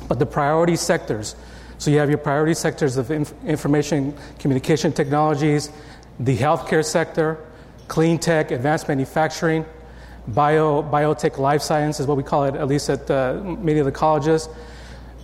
But 0.08 0.20
the 0.20 0.26
priority 0.26 0.76
sectors, 0.76 1.36
so 1.78 1.92
you 1.92 1.98
have 2.00 2.10
your 2.10 2.18
priority 2.18 2.54
sectors 2.54 2.98
of 2.98 3.12
inf- 3.12 3.34
information 3.46 4.16
communication 4.40 4.94
technologies, 4.94 5.70
the 6.20 6.38
healthcare 6.38 6.86
sector, 6.86 7.40
clean 7.88 8.20
tech, 8.20 8.52
advanced 8.52 8.88
manufacturing, 8.88 9.66
bio, 10.28 10.82
biotech, 10.84 11.38
life 11.38 11.62
science 11.62 12.00
is 12.00 12.08
what 12.08 12.18
we 12.18 12.24
call 12.24 12.46
it, 12.46 12.56
at 12.56 12.68
least 12.68 12.90
at 12.90 13.10
uh, 13.12 13.42
many 13.44 13.80
of 13.80 13.86
the 13.86 13.92
colleges. 13.92 14.48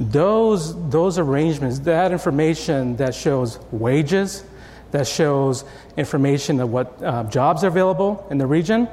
Those, 0.09 0.89
those 0.89 1.19
arrangements, 1.19 1.79
that 1.79 2.11
information 2.11 2.95
that 2.95 3.13
shows 3.13 3.59
wages, 3.71 4.43
that 4.89 5.07
shows 5.07 5.63
information 5.95 6.59
of 6.59 6.71
what 6.71 7.01
uh, 7.03 7.23
jobs 7.25 7.63
are 7.63 7.67
available 7.67 8.25
in 8.31 8.39
the 8.39 8.47
region, 8.47 8.87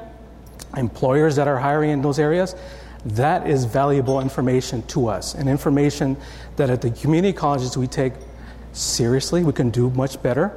employers 0.77 1.35
that 1.37 1.47
are 1.47 1.57
hiring 1.57 1.89
in 1.89 2.03
those 2.03 2.19
areas, 2.19 2.55
that 3.05 3.47
is 3.47 3.65
valuable 3.65 4.21
information 4.21 4.83
to 4.83 5.07
us, 5.07 5.33
and 5.33 5.49
information 5.49 6.15
that 6.57 6.69
at 6.69 6.81
the 6.81 6.91
community 6.91 7.33
colleges 7.33 7.75
we 7.75 7.87
take 7.87 8.13
seriously. 8.73 9.43
We 9.43 9.53
can 9.53 9.71
do 9.71 9.89
much 9.89 10.21
better. 10.21 10.51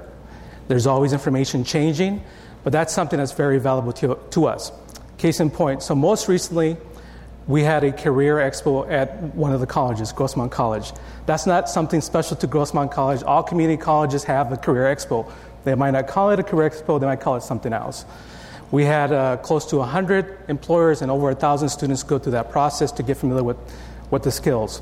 There's 0.69 0.87
always 0.87 1.15
information 1.15 1.65
changing, 1.65 2.23
but 2.63 2.75
that's 2.75 2.93
something 2.93 3.19
that's 3.19 3.33
very 3.33 3.59
valuable 3.59 3.93
to, 3.95 4.19
to 4.33 4.47
us. 4.47 4.71
Case 5.17 5.41
in 5.41 5.49
point, 5.49 5.83
so 5.83 5.95
most 5.95 6.29
recently, 6.29 6.77
we 7.47 7.63
had 7.63 7.83
a 7.83 7.93
career 7.93 8.37
expo 8.37 8.89
at 8.91 9.35
one 9.35 9.53
of 9.53 9.61
the 9.61 9.67
colleges, 9.67 10.13
Grossmont 10.13 10.51
College. 10.51 10.93
That's 11.27 11.47
not 11.47 11.69
something 11.69 12.01
special 12.01 12.37
to 12.37 12.47
Grossmont 12.47 12.93
College. 12.93 13.23
All 13.23 13.43
community 13.43 13.81
colleges 13.83 14.25
have 14.25 14.53
a 14.53 14.57
career 14.57 14.95
expo. 14.95 15.31
They 15.65 15.75
might 15.75 15.93
not 15.93 16.07
call 16.07 16.31
it 16.31 16.39
a 16.39 16.43
career 16.43 16.71
expo, 16.71 17.01
they 17.01 17.07
might 17.07 17.21
call 17.21 17.37
it 17.37 17.43
something 17.43 17.73
else. 17.73 18.05
We 18.71 18.85
had 18.85 19.13
uh, 19.13 19.37
close 19.39 19.67
to 19.67 19.77
100 19.77 20.49
employers 20.49 21.03
and 21.03 21.11
over 21.11 21.27
1,000 21.27 21.69
students 21.69 22.03
go 22.03 22.19
through 22.19 22.33
that 22.33 22.51
process 22.51 22.91
to 22.93 23.03
get 23.03 23.17
familiar 23.17 23.43
with, 23.43 23.59
with 24.11 24.23
the 24.23 24.31
skills. 24.31 24.81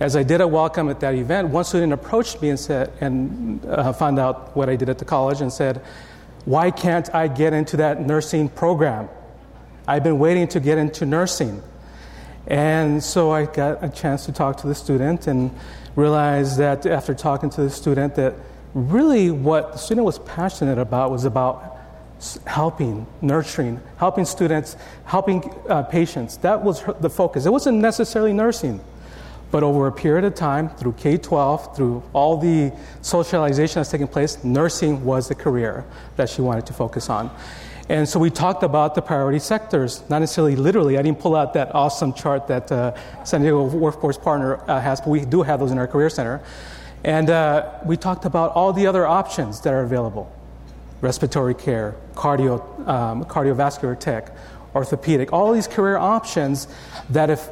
As 0.00 0.16
I 0.16 0.24
did 0.24 0.40
a 0.40 0.48
welcome 0.48 0.90
at 0.90 1.00
that 1.00 1.14
event, 1.14 1.48
one 1.48 1.64
student 1.64 1.92
approached 1.92 2.42
me 2.42 2.50
and 2.50 2.58
said, 2.58 2.92
and 3.00 3.64
uh, 3.64 3.92
found 3.92 4.18
out 4.18 4.54
what 4.56 4.68
I 4.68 4.74
did 4.74 4.88
at 4.88 4.98
the 4.98 5.04
college 5.04 5.40
and 5.40 5.52
said, 5.52 5.80
"Why 6.44 6.72
can't 6.72 7.14
I 7.14 7.28
get 7.28 7.52
into 7.52 7.76
that 7.76 8.04
nursing 8.04 8.48
program? 8.48 9.08
I've 9.86 10.02
been 10.02 10.18
waiting 10.18 10.48
to 10.48 10.58
get 10.58 10.78
into 10.78 11.06
nursing." 11.06 11.62
And 12.46 13.02
so 13.02 13.30
I 13.30 13.46
got 13.46 13.82
a 13.82 13.88
chance 13.88 14.26
to 14.26 14.32
talk 14.32 14.58
to 14.58 14.66
the 14.66 14.74
student 14.74 15.26
and 15.26 15.50
realized 15.96 16.58
that 16.58 16.84
after 16.86 17.14
talking 17.14 17.50
to 17.50 17.62
the 17.62 17.70
student, 17.70 18.16
that 18.16 18.34
really 18.74 19.30
what 19.30 19.72
the 19.72 19.78
student 19.78 20.04
was 20.04 20.18
passionate 20.20 20.78
about 20.78 21.10
was 21.10 21.24
about 21.24 21.74
helping, 22.46 23.06
nurturing, 23.20 23.80
helping 23.98 24.24
students, 24.24 24.76
helping 25.04 25.52
uh, 25.68 25.82
patients. 25.84 26.36
That 26.38 26.62
was 26.62 26.80
her, 26.80 26.92
the 26.94 27.10
focus. 27.10 27.46
It 27.46 27.50
wasn't 27.52 27.78
necessarily 27.78 28.32
nursing. 28.32 28.80
But 29.50 29.62
over 29.62 29.86
a 29.86 29.92
period 29.92 30.24
of 30.24 30.34
time, 30.34 30.68
through 30.70 30.94
K 30.94 31.16
12, 31.16 31.76
through 31.76 32.02
all 32.12 32.38
the 32.38 32.72
socialization 33.02 33.76
that's 33.76 33.90
taking 33.90 34.08
place, 34.08 34.42
nursing 34.42 35.04
was 35.04 35.28
the 35.28 35.34
career 35.34 35.84
that 36.16 36.28
she 36.28 36.42
wanted 36.42 36.66
to 36.66 36.72
focus 36.72 37.08
on. 37.08 37.30
And 37.88 38.08
so 38.08 38.18
we 38.18 38.30
talked 38.30 38.62
about 38.62 38.94
the 38.94 39.02
priority 39.02 39.38
sectors, 39.38 40.02
not 40.08 40.20
necessarily 40.20 40.56
literally. 40.56 40.96
I 40.96 41.02
didn't 41.02 41.20
pull 41.20 41.36
out 41.36 41.52
that 41.52 41.74
awesome 41.74 42.14
chart 42.14 42.46
that 42.48 42.72
uh, 42.72 42.94
San 43.24 43.42
Diego 43.42 43.64
Workforce 43.64 44.16
Partner 44.16 44.58
uh, 44.68 44.80
has, 44.80 45.00
but 45.00 45.10
we 45.10 45.24
do 45.24 45.42
have 45.42 45.60
those 45.60 45.70
in 45.70 45.78
our 45.78 45.86
Career 45.86 46.08
Center. 46.08 46.42
And 47.04 47.28
uh, 47.28 47.80
we 47.84 47.98
talked 47.98 48.24
about 48.24 48.52
all 48.52 48.72
the 48.72 48.86
other 48.86 49.06
options 49.06 49.60
that 49.62 49.74
are 49.74 49.82
available 49.82 50.32
respiratory 51.02 51.54
care, 51.54 51.94
cardio, 52.14 52.88
um, 52.88 53.24
cardiovascular 53.26 53.98
tech, 53.98 54.34
orthopedic, 54.74 55.34
all 55.34 55.52
these 55.52 55.68
career 55.68 55.98
options 55.98 56.66
that 57.10 57.28
if, 57.28 57.44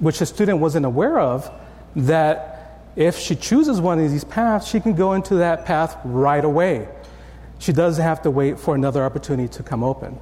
which 0.00 0.22
a 0.22 0.26
student 0.26 0.58
wasn't 0.58 0.86
aware 0.86 1.20
of, 1.20 1.50
that 1.94 2.80
if 2.96 3.18
she 3.18 3.36
chooses 3.36 3.82
one 3.82 4.00
of 4.00 4.10
these 4.10 4.24
paths, 4.24 4.66
she 4.66 4.80
can 4.80 4.94
go 4.94 5.12
into 5.12 5.36
that 5.36 5.66
path 5.66 5.98
right 6.04 6.44
away. 6.44 6.88
She 7.60 7.72
doesn't 7.72 8.02
have 8.02 8.22
to 8.22 8.30
wait 8.30 8.58
for 8.58 8.74
another 8.74 9.04
opportunity 9.04 9.46
to 9.48 9.62
come 9.62 9.84
open. 9.84 10.18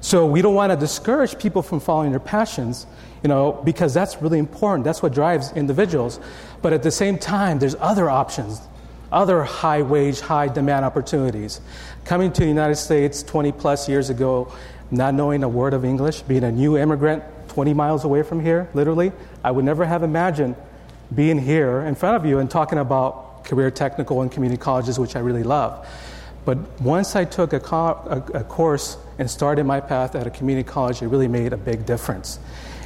So 0.00 0.24
we 0.24 0.42
don't 0.42 0.54
want 0.54 0.70
to 0.70 0.76
discourage 0.76 1.36
people 1.38 1.60
from 1.60 1.80
following 1.80 2.10
their 2.10 2.20
passions, 2.20 2.86
you 3.22 3.28
know, 3.28 3.60
because 3.64 3.92
that's 3.92 4.22
really 4.22 4.38
important. 4.38 4.84
That's 4.84 5.02
what 5.02 5.12
drives 5.12 5.52
individuals. 5.52 6.20
But 6.62 6.72
at 6.72 6.84
the 6.84 6.92
same 6.92 7.18
time, 7.18 7.58
there's 7.58 7.74
other 7.80 8.08
options, 8.08 8.60
other 9.10 9.42
high 9.42 9.82
wage, 9.82 10.20
high 10.20 10.46
demand 10.46 10.84
opportunities. 10.84 11.60
Coming 12.04 12.30
to 12.32 12.42
the 12.42 12.46
United 12.46 12.76
States 12.76 13.24
20 13.24 13.50
plus 13.52 13.88
years 13.88 14.08
ago, 14.08 14.52
not 14.92 15.14
knowing 15.14 15.42
a 15.42 15.48
word 15.48 15.74
of 15.74 15.84
English, 15.84 16.22
being 16.22 16.44
a 16.44 16.52
new 16.52 16.78
immigrant 16.78 17.24
20 17.48 17.74
miles 17.74 18.04
away 18.04 18.22
from 18.22 18.40
here, 18.40 18.68
literally, 18.72 19.10
I 19.42 19.50
would 19.50 19.64
never 19.64 19.84
have 19.84 20.04
imagined 20.04 20.54
being 21.12 21.40
here 21.40 21.80
in 21.80 21.96
front 21.96 22.16
of 22.16 22.24
you 22.24 22.38
and 22.38 22.48
talking 22.48 22.78
about 22.78 23.44
career 23.44 23.70
technical 23.72 24.22
and 24.22 24.30
community 24.30 24.60
colleges, 24.60 24.96
which 24.98 25.16
I 25.16 25.20
really 25.20 25.42
love. 25.42 25.84
But 26.48 26.80
once 26.80 27.14
I 27.14 27.26
took 27.26 27.52
a, 27.52 27.60
co- 27.60 28.22
a, 28.32 28.38
a 28.38 28.42
course 28.42 28.96
and 29.18 29.30
started 29.30 29.64
my 29.64 29.80
path 29.80 30.14
at 30.14 30.26
a 30.26 30.30
community 30.30 30.66
college, 30.66 31.02
it 31.02 31.08
really 31.08 31.28
made 31.28 31.52
a 31.52 31.58
big 31.58 31.84
difference. 31.84 32.38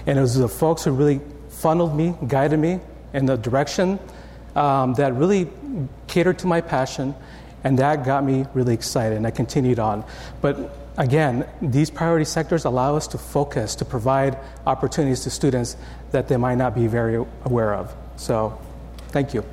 And 0.04 0.18
it 0.18 0.20
was 0.20 0.34
the 0.34 0.48
folks 0.48 0.82
who 0.82 0.90
really 0.90 1.20
funneled 1.48 1.94
me, 1.94 2.16
guided 2.26 2.58
me 2.58 2.80
in 3.12 3.26
the 3.26 3.36
direction 3.36 4.00
um, 4.56 4.94
that 4.94 5.14
really 5.14 5.48
catered 6.08 6.40
to 6.40 6.48
my 6.48 6.60
passion, 6.60 7.14
and 7.62 7.78
that 7.78 8.04
got 8.04 8.24
me 8.24 8.46
really 8.52 8.74
excited, 8.74 9.16
and 9.16 9.24
I 9.28 9.30
continued 9.30 9.78
on. 9.78 10.04
But 10.40 10.76
again, 10.96 11.46
these 11.62 11.88
priority 11.88 12.24
sectors 12.24 12.64
allow 12.64 12.96
us 12.96 13.06
to 13.06 13.16
focus, 13.16 13.76
to 13.76 13.84
provide 13.84 14.38
opportunities 14.66 15.20
to 15.20 15.30
students 15.30 15.76
that 16.10 16.26
they 16.26 16.36
might 16.36 16.56
not 16.56 16.74
be 16.74 16.88
very 16.88 17.24
aware 17.44 17.74
of. 17.76 17.94
So, 18.16 18.60
thank 19.10 19.32
you. 19.34 19.44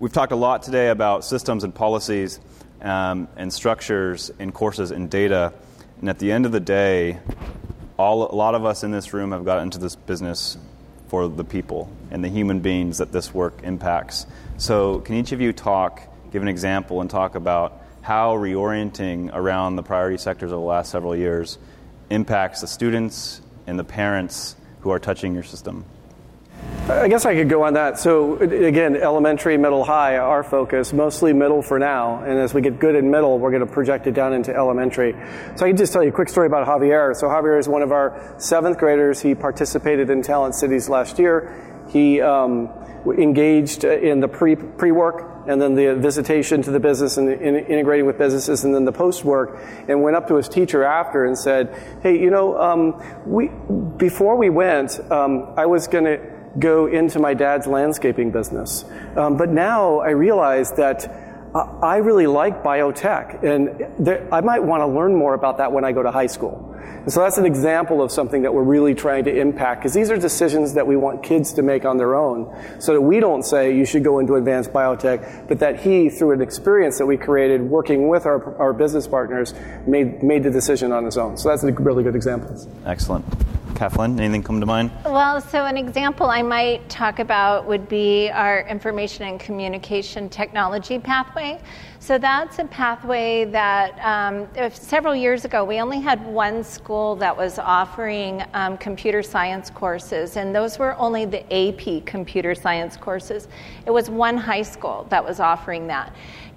We've 0.00 0.12
talked 0.12 0.32
a 0.32 0.36
lot 0.36 0.64
today 0.64 0.88
about 0.88 1.24
systems 1.24 1.62
and 1.62 1.72
policies 1.72 2.40
um, 2.84 3.26
and 3.36 3.52
structures 3.52 4.30
in 4.38 4.52
courses 4.52 4.92
and 4.92 5.10
data. 5.10 5.52
And 6.00 6.08
at 6.08 6.18
the 6.18 6.30
end 6.30 6.46
of 6.46 6.52
the 6.52 6.60
day, 6.60 7.18
all, 7.96 8.30
a 8.30 8.36
lot 8.36 8.54
of 8.54 8.64
us 8.64 8.84
in 8.84 8.90
this 8.90 9.12
room 9.12 9.32
have 9.32 9.44
got 9.44 9.62
into 9.62 9.78
this 9.78 9.96
business 9.96 10.58
for 11.08 11.26
the 11.28 11.44
people 11.44 11.90
and 12.10 12.22
the 12.22 12.28
human 12.28 12.60
beings 12.60 12.98
that 12.98 13.10
this 13.10 13.32
work 13.32 13.60
impacts. 13.62 14.26
So, 14.58 15.00
can 15.00 15.16
each 15.16 15.32
of 15.32 15.40
you 15.40 15.52
talk, 15.52 16.02
give 16.30 16.42
an 16.42 16.48
example, 16.48 17.00
and 17.00 17.10
talk 17.10 17.34
about 17.34 17.80
how 18.02 18.36
reorienting 18.36 19.30
around 19.32 19.76
the 19.76 19.82
priority 19.82 20.18
sectors 20.18 20.52
over 20.52 20.60
the 20.60 20.66
last 20.66 20.90
several 20.90 21.16
years 21.16 21.58
impacts 22.10 22.60
the 22.60 22.66
students 22.66 23.40
and 23.66 23.78
the 23.78 23.84
parents 23.84 24.56
who 24.80 24.90
are 24.90 24.98
touching 24.98 25.34
your 25.34 25.42
system? 25.42 25.84
I 26.88 27.08
guess 27.08 27.24
I 27.24 27.34
could 27.34 27.48
go 27.48 27.62
on 27.62 27.74
that. 27.74 27.98
So, 27.98 28.36
again, 28.36 28.94
elementary, 28.94 29.56
middle, 29.56 29.84
high, 29.84 30.18
our 30.18 30.44
focus, 30.44 30.92
mostly 30.92 31.32
middle 31.32 31.62
for 31.62 31.78
now. 31.78 32.22
And 32.22 32.38
as 32.38 32.52
we 32.52 32.60
get 32.60 32.78
good 32.78 32.94
in 32.94 33.10
middle, 33.10 33.38
we're 33.38 33.52
going 33.52 33.66
to 33.66 33.72
project 33.72 34.06
it 34.06 34.12
down 34.12 34.34
into 34.34 34.54
elementary. 34.54 35.14
So, 35.56 35.64
I 35.64 35.70
can 35.70 35.78
just 35.78 35.94
tell 35.94 36.02
you 36.02 36.10
a 36.10 36.12
quick 36.12 36.28
story 36.28 36.46
about 36.46 36.66
Javier. 36.66 37.16
So, 37.16 37.26
Javier 37.26 37.58
is 37.58 37.68
one 37.68 37.80
of 37.80 37.90
our 37.90 38.34
seventh 38.36 38.76
graders. 38.76 39.22
He 39.22 39.34
participated 39.34 40.10
in 40.10 40.20
Talent 40.20 40.56
Cities 40.56 40.90
last 40.90 41.18
year. 41.18 41.86
He 41.88 42.20
um, 42.20 42.68
engaged 43.06 43.84
in 43.84 44.20
the 44.20 44.28
pre 44.28 44.54
pre 44.54 44.92
work 44.92 45.46
and 45.46 45.60
then 45.60 45.74
the 45.74 45.94
visitation 45.94 46.60
to 46.62 46.70
the 46.70 46.80
business 46.80 47.16
and 47.16 47.30
in, 47.30 47.56
integrating 47.56 48.04
with 48.06 48.18
businesses, 48.18 48.64
and 48.64 48.74
then 48.74 48.84
the 48.84 48.92
post 48.92 49.24
work, 49.24 49.58
and 49.88 50.02
went 50.02 50.16
up 50.16 50.28
to 50.28 50.36
his 50.36 50.48
teacher 50.48 50.84
after 50.84 51.24
and 51.24 51.38
said, 51.38 51.74
"Hey, 52.02 52.18
you 52.18 52.30
know, 52.30 52.58
um, 52.58 53.02
we 53.26 53.50
before 53.96 54.36
we 54.36 54.50
went, 54.50 55.00
um, 55.10 55.54
I 55.56 55.64
was 55.64 55.86
going 55.88 56.04
to." 56.04 56.33
Go 56.58 56.86
into 56.86 57.18
my 57.18 57.34
dad's 57.34 57.66
landscaping 57.66 58.30
business. 58.30 58.84
Um, 59.16 59.36
but 59.36 59.48
now 59.48 59.98
I 60.00 60.10
realize 60.10 60.72
that 60.72 61.20
I 61.54 61.98
really 61.98 62.26
like 62.26 62.64
biotech, 62.64 63.44
and 63.44 63.86
there, 64.04 64.26
I 64.34 64.40
might 64.40 64.64
want 64.64 64.80
to 64.80 64.88
learn 64.88 65.14
more 65.14 65.34
about 65.34 65.58
that 65.58 65.70
when 65.70 65.84
I 65.84 65.92
go 65.92 66.02
to 66.02 66.10
high 66.10 66.26
school. 66.26 66.72
And 66.82 67.12
so 67.12 67.20
that's 67.20 67.38
an 67.38 67.46
example 67.46 68.02
of 68.02 68.10
something 68.10 68.42
that 68.42 68.52
we're 68.52 68.64
really 68.64 68.92
trying 68.92 69.22
to 69.26 69.38
impact, 69.38 69.82
because 69.82 69.94
these 69.94 70.10
are 70.10 70.16
decisions 70.16 70.74
that 70.74 70.84
we 70.84 70.96
want 70.96 71.22
kids 71.22 71.52
to 71.52 71.62
make 71.62 71.84
on 71.84 71.96
their 71.96 72.16
own, 72.16 72.52
so 72.80 72.92
that 72.94 73.00
we 73.00 73.20
don't 73.20 73.44
say 73.44 73.76
you 73.76 73.84
should 73.84 74.02
go 74.02 74.18
into 74.18 74.34
advanced 74.34 74.72
biotech, 74.72 75.46
but 75.46 75.60
that 75.60 75.78
he, 75.78 76.10
through 76.10 76.32
an 76.32 76.42
experience 76.42 76.98
that 76.98 77.06
we 77.06 77.16
created 77.16 77.62
working 77.62 78.08
with 78.08 78.26
our, 78.26 78.56
our 78.56 78.72
business 78.72 79.06
partners, 79.06 79.54
made, 79.86 80.24
made 80.24 80.42
the 80.42 80.50
decision 80.50 80.90
on 80.90 81.04
his 81.04 81.16
own. 81.16 81.36
So 81.36 81.50
that's 81.50 81.62
a 81.62 81.70
really 81.70 82.02
good 82.02 82.16
example. 82.16 82.50
Excellent. 82.84 83.24
Kathleen, 83.74 84.18
anything 84.20 84.42
come 84.42 84.60
to 84.60 84.66
mind? 84.66 84.90
Well, 85.04 85.40
so 85.40 85.64
an 85.66 85.76
example 85.76 86.26
I 86.26 86.42
might 86.42 86.88
talk 86.88 87.18
about 87.18 87.66
would 87.66 87.88
be 87.88 88.30
our 88.30 88.66
information 88.68 89.26
and 89.26 89.40
communication 89.40 90.28
technology 90.28 90.98
pathway. 90.98 91.60
So 92.04 92.18
that's 92.18 92.58
a 92.58 92.66
pathway 92.66 93.46
that 93.46 93.98
um, 94.04 94.46
several 94.74 95.16
years 95.16 95.46
ago 95.46 95.64
we 95.64 95.80
only 95.80 96.00
had 96.00 96.22
one 96.26 96.62
school 96.62 97.16
that 97.16 97.34
was 97.34 97.58
offering 97.58 98.44
um, 98.52 98.76
computer 98.76 99.22
science 99.22 99.70
courses, 99.70 100.36
and 100.36 100.54
those 100.54 100.78
were 100.78 100.94
only 100.98 101.24
the 101.24 101.40
AP 101.50 102.04
computer 102.04 102.54
science 102.54 102.98
courses. 102.98 103.48
It 103.86 103.90
was 103.90 104.10
one 104.10 104.36
high 104.36 104.60
school 104.60 105.06
that 105.08 105.24
was 105.24 105.40
offering 105.40 105.86
that. 105.86 106.14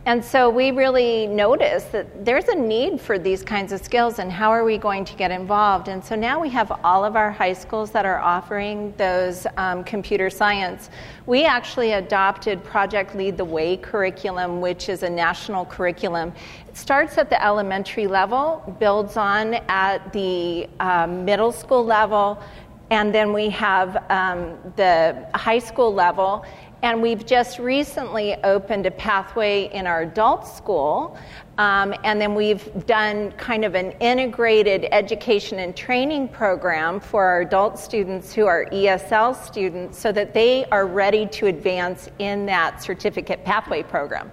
And 0.07 0.23
so 0.23 0.49
we 0.49 0.71
really 0.71 1.27
noticed 1.27 1.91
that 1.91 2.23
there's 2.23 2.47
a 2.47 2.55
need 2.55 3.01
for 3.01 3.19
these 3.19 3.43
kinds 3.43 3.73
of 3.73 3.81
skills, 3.81 4.19
and 4.19 4.31
how 4.31 4.51
are 4.51 4.63
we 4.63 4.77
going 4.77 5.03
to 5.03 5.13
get 5.17 5.31
involved? 5.31 5.89
And 5.89 6.01
so 6.03 6.15
now 6.15 6.39
we 6.39 6.47
have 6.47 6.71
all 6.83 7.03
of 7.03 7.17
our 7.17 7.29
high 7.29 7.51
schools 7.51 7.91
that 7.91 8.05
are 8.05 8.19
offering 8.19 8.93
those 8.95 9.45
um, 9.57 9.83
computer 9.83 10.29
science. 10.29 10.89
We 11.25 11.43
actually 11.43 11.91
adopted 11.91 12.63
Project 12.63 13.15
Lead 13.15 13.35
the 13.35 13.43
Way 13.43 13.75
curriculum, 13.75 14.61
which 14.61 14.87
is 14.87 15.03
a 15.03 15.09
national 15.09 15.36
curriculum. 15.65 16.33
It 16.67 16.77
starts 16.77 17.17
at 17.17 17.29
the 17.29 17.43
elementary 17.43 18.07
level, 18.07 18.75
builds 18.79 19.17
on 19.17 19.55
at 19.67 20.11
the 20.13 20.67
um, 20.79 21.25
middle 21.25 21.51
school 21.51 21.85
level, 21.85 22.41
and 22.89 23.13
then 23.13 23.33
we 23.33 23.49
have 23.49 24.03
um, 24.09 24.57
the 24.75 25.27
high 25.33 25.59
school 25.59 25.93
level 25.93 26.45
and 26.83 27.01
we've 27.01 27.25
just 27.25 27.57
recently 27.57 28.35
opened 28.43 28.85
a 28.85 28.91
pathway 28.91 29.69
in 29.73 29.87
our 29.87 30.03
adult 30.03 30.47
school. 30.47 31.17
Um, 31.57 31.95
and 32.03 32.21
then 32.21 32.35
we've 32.35 32.85
done 32.85 33.31
kind 33.31 33.65
of 33.65 33.73
an 33.73 33.93
integrated 33.93 34.87
education 34.91 35.57
and 35.57 35.75
training 35.75 36.27
program 36.27 36.99
for 36.99 37.23
our 37.23 37.41
adult 37.41 37.79
students 37.79 38.31
who 38.31 38.45
are 38.45 38.65
ESL 38.65 39.35
students 39.43 39.97
so 39.97 40.11
that 40.11 40.35
they 40.35 40.65
are 40.65 40.85
ready 40.85 41.25
to 41.25 41.47
advance 41.47 42.09
in 42.19 42.45
that 42.45 42.83
certificate 42.83 43.43
pathway 43.43 43.81
program. 43.81 44.29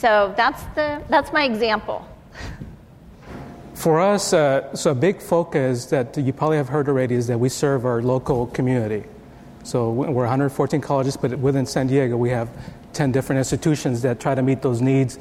So 0.00 0.32
that's, 0.34 0.62
the, 0.74 1.02
that's 1.10 1.30
my 1.30 1.44
example. 1.44 2.08
For 3.74 4.00
us, 4.00 4.32
uh, 4.32 4.74
so 4.74 4.92
a 4.92 4.94
big 4.94 5.20
focus 5.20 5.84
that 5.86 6.16
you 6.16 6.32
probably 6.32 6.56
have 6.56 6.70
heard 6.70 6.88
already 6.88 7.16
is 7.16 7.26
that 7.26 7.38
we 7.38 7.50
serve 7.50 7.84
our 7.84 8.00
local 8.00 8.46
community. 8.46 9.04
So 9.62 9.90
we're 9.90 10.22
114 10.22 10.80
colleges, 10.80 11.18
but 11.18 11.38
within 11.38 11.66
San 11.66 11.86
Diego, 11.86 12.16
we 12.16 12.30
have 12.30 12.48
10 12.94 13.12
different 13.12 13.40
institutions 13.40 14.00
that 14.00 14.20
try 14.20 14.34
to 14.34 14.40
meet 14.40 14.62
those 14.62 14.80
needs 14.80 15.18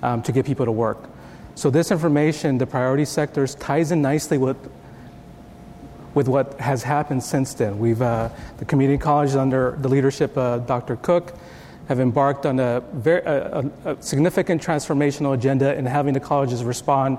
um, 0.00 0.22
to 0.22 0.30
get 0.30 0.46
people 0.46 0.64
to 0.64 0.72
work. 0.72 1.10
So 1.56 1.68
this 1.68 1.90
information, 1.90 2.58
the 2.58 2.68
priority 2.68 3.06
sectors, 3.06 3.56
ties 3.56 3.90
in 3.90 4.00
nicely 4.00 4.38
with 4.38 4.56
with 6.14 6.26
what 6.26 6.58
has 6.60 6.82
happened 6.82 7.22
since 7.22 7.54
then. 7.54 7.78
We've 7.78 8.00
uh, 8.00 8.30
the 8.58 8.64
community 8.64 8.98
colleges 8.98 9.34
under 9.34 9.76
the 9.80 9.88
leadership 9.88 10.36
of 10.36 10.68
Dr. 10.68 10.96
Cook 10.96 11.34
have 11.90 11.98
embarked 11.98 12.46
on 12.46 12.60
a, 12.60 12.80
very, 12.92 13.20
a, 13.22 13.68
a 13.84 14.00
significant 14.00 14.62
transformational 14.62 15.34
agenda 15.34 15.76
in 15.76 15.84
having 15.86 16.14
the 16.14 16.20
colleges 16.20 16.62
respond 16.62 17.18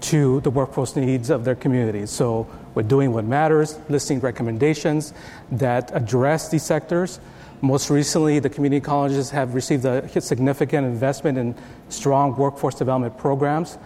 to 0.00 0.40
the 0.40 0.48
workforce 0.48 0.96
needs 0.96 1.28
of 1.28 1.44
their 1.44 1.54
communities. 1.54 2.08
So 2.08 2.46
we're 2.74 2.84
doing 2.84 3.12
what 3.12 3.26
matters, 3.26 3.78
listing 3.90 4.20
recommendations 4.20 5.12
that 5.52 5.94
address 5.94 6.48
these 6.48 6.62
sectors. 6.62 7.20
Most 7.60 7.90
recently, 7.90 8.38
the 8.38 8.48
community 8.48 8.80
colleges 8.80 9.28
have 9.28 9.52
received 9.52 9.84
a 9.84 10.20
significant 10.22 10.86
investment 10.86 11.36
in 11.36 11.54
strong 11.90 12.34
workforce 12.34 12.76
development 12.76 13.18
programs. 13.18 13.76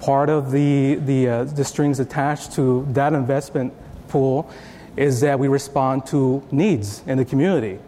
Part 0.00 0.30
of 0.30 0.50
the, 0.50 0.96
the, 0.96 1.28
uh, 1.28 1.44
the 1.44 1.64
strings 1.64 2.00
attached 2.00 2.54
to 2.54 2.88
that 2.90 3.12
investment 3.12 3.72
pool 4.08 4.50
is 4.96 5.20
that 5.20 5.38
we 5.38 5.46
respond 5.46 6.06
to 6.06 6.42
needs 6.50 7.04
in 7.06 7.18
the 7.18 7.24
community. 7.24 7.78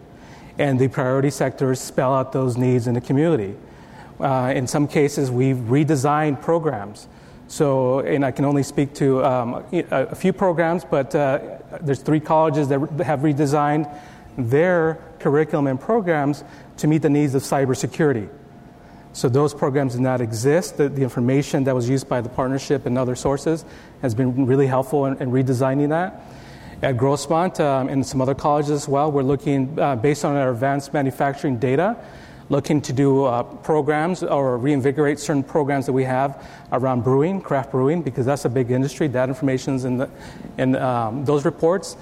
And 0.57 0.79
the 0.79 0.87
priority 0.87 1.29
sectors 1.29 1.79
spell 1.79 2.13
out 2.13 2.31
those 2.31 2.57
needs 2.57 2.87
in 2.87 2.93
the 2.93 3.01
community. 3.01 3.55
Uh, 4.19 4.53
in 4.55 4.67
some 4.67 4.87
cases, 4.87 5.31
we've 5.31 5.57
redesigned 5.57 6.41
programs 6.41 7.07
so, 7.53 7.99
and 7.99 8.25
I 8.25 8.31
can 8.31 8.45
only 8.45 8.63
speak 8.63 8.95
to 8.95 9.23
um, 9.23 9.63
a 9.71 10.15
few 10.15 10.33
programs, 10.33 10.85
but 10.85 11.13
uh, 11.13 11.59
there's 11.81 12.01
three 12.01 12.19
colleges 12.19 12.67
that 12.69 12.79
have 13.01 13.19
redesigned 13.19 13.95
their 14.39 14.99
curriculum 15.19 15.67
and 15.67 15.79
programs 15.79 16.43
to 16.77 16.87
meet 16.87 17.03
the 17.03 17.11
needs 17.11 17.35
of 17.35 17.43
cybersecurity. 17.43 18.27
So 19.11 19.29
those 19.29 19.53
programs 19.53 19.93
did 19.93 20.01
not 20.01 20.21
exist. 20.21 20.77
The, 20.77 20.89
the, 20.89 21.03
information 21.03 21.65
that 21.65 21.75
was 21.75 21.87
used 21.87 22.09
by 22.09 22.21
the 22.21 22.29
partnership 22.29 22.87
and 22.87 22.97
other 22.97 23.15
sources 23.15 23.63
has 24.01 24.15
been 24.15 24.47
really 24.47 24.65
helpful 24.65 25.05
in, 25.05 25.21
in 25.21 25.29
redesigning 25.29 25.89
that. 25.89 26.23
At 26.83 26.97
Grossmont 26.97 27.61
um, 27.61 27.87
and 27.87 28.05
some 28.05 28.19
other 28.19 28.35
colleges 28.35 28.71
as 28.71 28.89
well, 28.89 29.09
we're 29.09 29.23
looking, 29.23 29.79
uh, 29.79 29.95
based 29.95 30.25
on 30.25 30.35
our 30.35 30.51
advanced 30.51 30.93
manufacturing 30.93 31.57
data, 31.57 31.95
looking 32.49 32.81
to 32.81 32.91
do 32.91 33.23
uh, 33.23 33.43
programs 33.43 34.21
or 34.21 34.57
reinvigorate 34.57 35.17
certain 35.17 35.43
programs 35.43 35.85
that 35.85 35.93
we 35.93 36.03
have 36.03 36.45
around 36.73 37.01
brewing, 37.05 37.39
craft 37.39 37.71
brewing, 37.71 38.01
because 38.01 38.25
that's 38.25 38.43
a 38.43 38.49
big 38.49 38.69
industry. 38.69 39.07
That 39.07 39.29
information 39.29 39.75
is 39.75 39.85
in, 39.85 39.95
the, 39.95 40.09
in 40.57 40.75
um, 40.75 41.23
those 41.23 41.45
reports. 41.45 41.95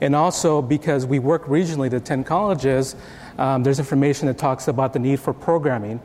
And 0.00 0.14
also 0.14 0.62
because 0.62 1.04
we 1.04 1.18
work 1.18 1.46
regionally 1.46 1.90
to 1.90 1.98
10 1.98 2.22
colleges, 2.22 2.94
um, 3.38 3.64
there's 3.64 3.80
information 3.80 4.28
that 4.28 4.38
talks 4.38 4.68
about 4.68 4.92
the 4.92 5.00
need 5.00 5.18
for 5.18 5.32
programming, 5.32 6.00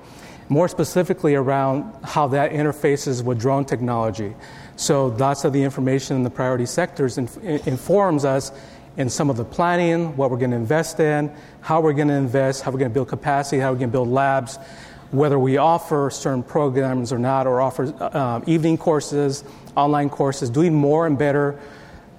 more 0.50 0.67
specifically 0.67 1.36
around 1.36 1.93
how 2.04 2.28
that 2.30 2.52
interfaces 2.52 3.24
with 3.24 3.39
drone 3.39 3.63
technology. 3.63 4.34
So 4.75 5.07
lots 5.07 5.45
of 5.45 5.53
the 5.53 5.63
information 5.63 6.17
in 6.17 6.23
the 6.23 6.29
priority 6.29 6.65
sectors 6.65 7.17
inf- 7.17 7.38
informs 7.43 8.25
us 8.25 8.51
in 8.97 9.09
some 9.09 9.29
of 9.29 9.38
the 9.38 9.45
planning, 9.45 10.15
what 10.17 10.29
we're 10.29 10.38
going 10.38 10.51
to 10.51 10.57
invest 10.57 10.99
in, 10.99 11.31
how 11.62 11.81
we're 11.81 11.93
going 11.93 12.09
to 12.09 12.13
invest, 12.13 12.63
how 12.63 12.71
we're 12.71 12.79
going 12.79 12.91
to 12.91 12.93
build 12.93 13.07
capacity, 13.07 13.59
how 13.59 13.71
we're 13.71 13.79
going 13.79 13.89
to 13.89 13.93
build 13.93 14.09
labs, 14.09 14.57
whether 15.12 15.39
we 15.39 15.57
offer 15.57 16.09
certain 16.12 16.43
programs 16.43 17.12
or 17.12 17.19
not, 17.19 17.47
or 17.47 17.62
offer 17.62 17.93
uh, 17.99 18.41
evening 18.45 18.77
courses, 18.77 19.43
online 19.75 20.09
courses, 20.09 20.49
doing 20.49 20.73
more 20.73 21.07
and 21.07 21.17
better 21.17 21.59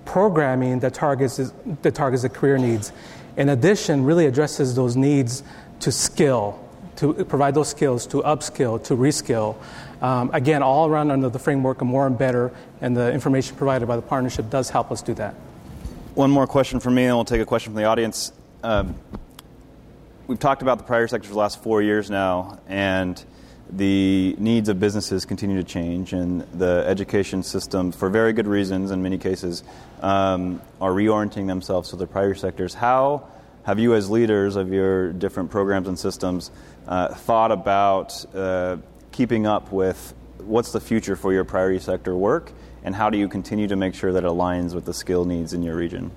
programming 0.05 0.81
that 0.81 0.95
targets, 0.95 1.37
that 1.83 1.95
targets 1.95 2.23
the 2.23 2.29
career 2.29 2.59
needs. 2.59 2.93
In 3.37 3.49
addition, 3.49 4.05
really 4.05 4.27
addresses 4.27 4.75
those 4.75 4.97
needs 4.97 5.43
to 5.81 5.91
skill, 5.91 6.64
to 6.97 7.25
provide 7.25 7.55
those 7.55 7.69
skills, 7.69 8.07
to 8.09 8.23
upskill, 8.23 8.83
to 8.85 8.97
reskill. 8.97 9.57
Um, 10.01 10.31
again, 10.33 10.63
all 10.63 10.89
around 10.89 11.11
under 11.11 11.29
the 11.29 11.39
framework 11.39 11.81
of 11.81 11.87
more 11.87 12.07
and 12.07 12.17
better, 12.17 12.53
and 12.81 12.97
the 12.97 13.13
information 13.13 13.57
provided 13.57 13.87
by 13.87 13.97
the 13.97 14.03
partnership 14.03 14.51
does 14.51 14.71
help 14.71 14.91
us 14.93 15.03
do 15.03 15.15
that. 15.15 15.35
One 16.15 16.31
more 16.31 16.47
question 16.47 16.79
from 16.79 16.95
me, 16.95 17.05
and 17.05 17.17
we'll 17.17 17.25
take 17.25 17.41
a 17.41 17.47
question 17.47 17.73
from 17.73 17.83
the 17.83 17.89
audience. 17.89 18.33
Um, 18.63 18.95
we've 20.27 20.39
talked 20.39 20.63
about 20.63 20.79
the 20.79 20.85
priority 20.85 21.11
sector 21.11 21.27
for 21.27 21.35
the 21.35 21.41
last 21.41 21.63
four 21.63 21.83
years 21.83 22.11
now, 22.11 22.61
and 22.69 23.23
the 23.71 24.37
needs 24.39 24.69
of 24.69 24.79
businesses 24.79 25.25
continue 25.25 25.57
to 25.57 25.65
change, 25.65 26.13
and 26.13 26.43
the 26.53 26.85
education 26.87 27.43
system, 27.43 27.91
for 27.91 28.11
very 28.11 28.33
good 28.33 28.47
reasons 28.47 28.91
in 28.91 29.03
many 29.03 29.19
cases, 29.19 29.65
um, 30.03 30.61
are 30.81 30.93
reorienting 30.93 31.47
themselves 31.47 31.91
to 31.91 31.97
the 31.97 32.07
priority 32.07 32.39
sectors. 32.39 32.75
How 32.75 33.27
have 33.65 33.79
you, 33.79 33.95
as 33.95 34.11
leaders 34.11 34.57
of 34.57 34.73
your 34.73 35.13
different 35.13 35.51
programs 35.51 35.89
and 35.89 35.99
systems, 35.99 36.51
uh, 36.87 37.15
thought 37.15 37.53
about 37.53 38.25
uh, 38.35 38.77
keeping 39.13 39.47
up 39.47 39.73
with 39.73 40.15
what's 40.39 40.73
the 40.73 40.81
future 40.81 41.17
for 41.17 41.33
your 41.33 41.45
priority 41.45 41.79
sector 41.79 42.15
work, 42.15 42.53
and 42.83 42.95
how 42.95 43.11
do 43.11 43.19
you 43.19 43.29
continue 43.29 43.67
to 43.67 43.77
make 43.77 43.95
sure 43.95 44.13
that 44.13 44.25
it 44.25 44.27
aligns 44.27 44.75
with 44.75 44.85
the 44.85 44.95
skill 44.95 45.25
needs 45.25 45.53
in 45.53 45.63
your 45.63 45.77
region? 45.77 46.11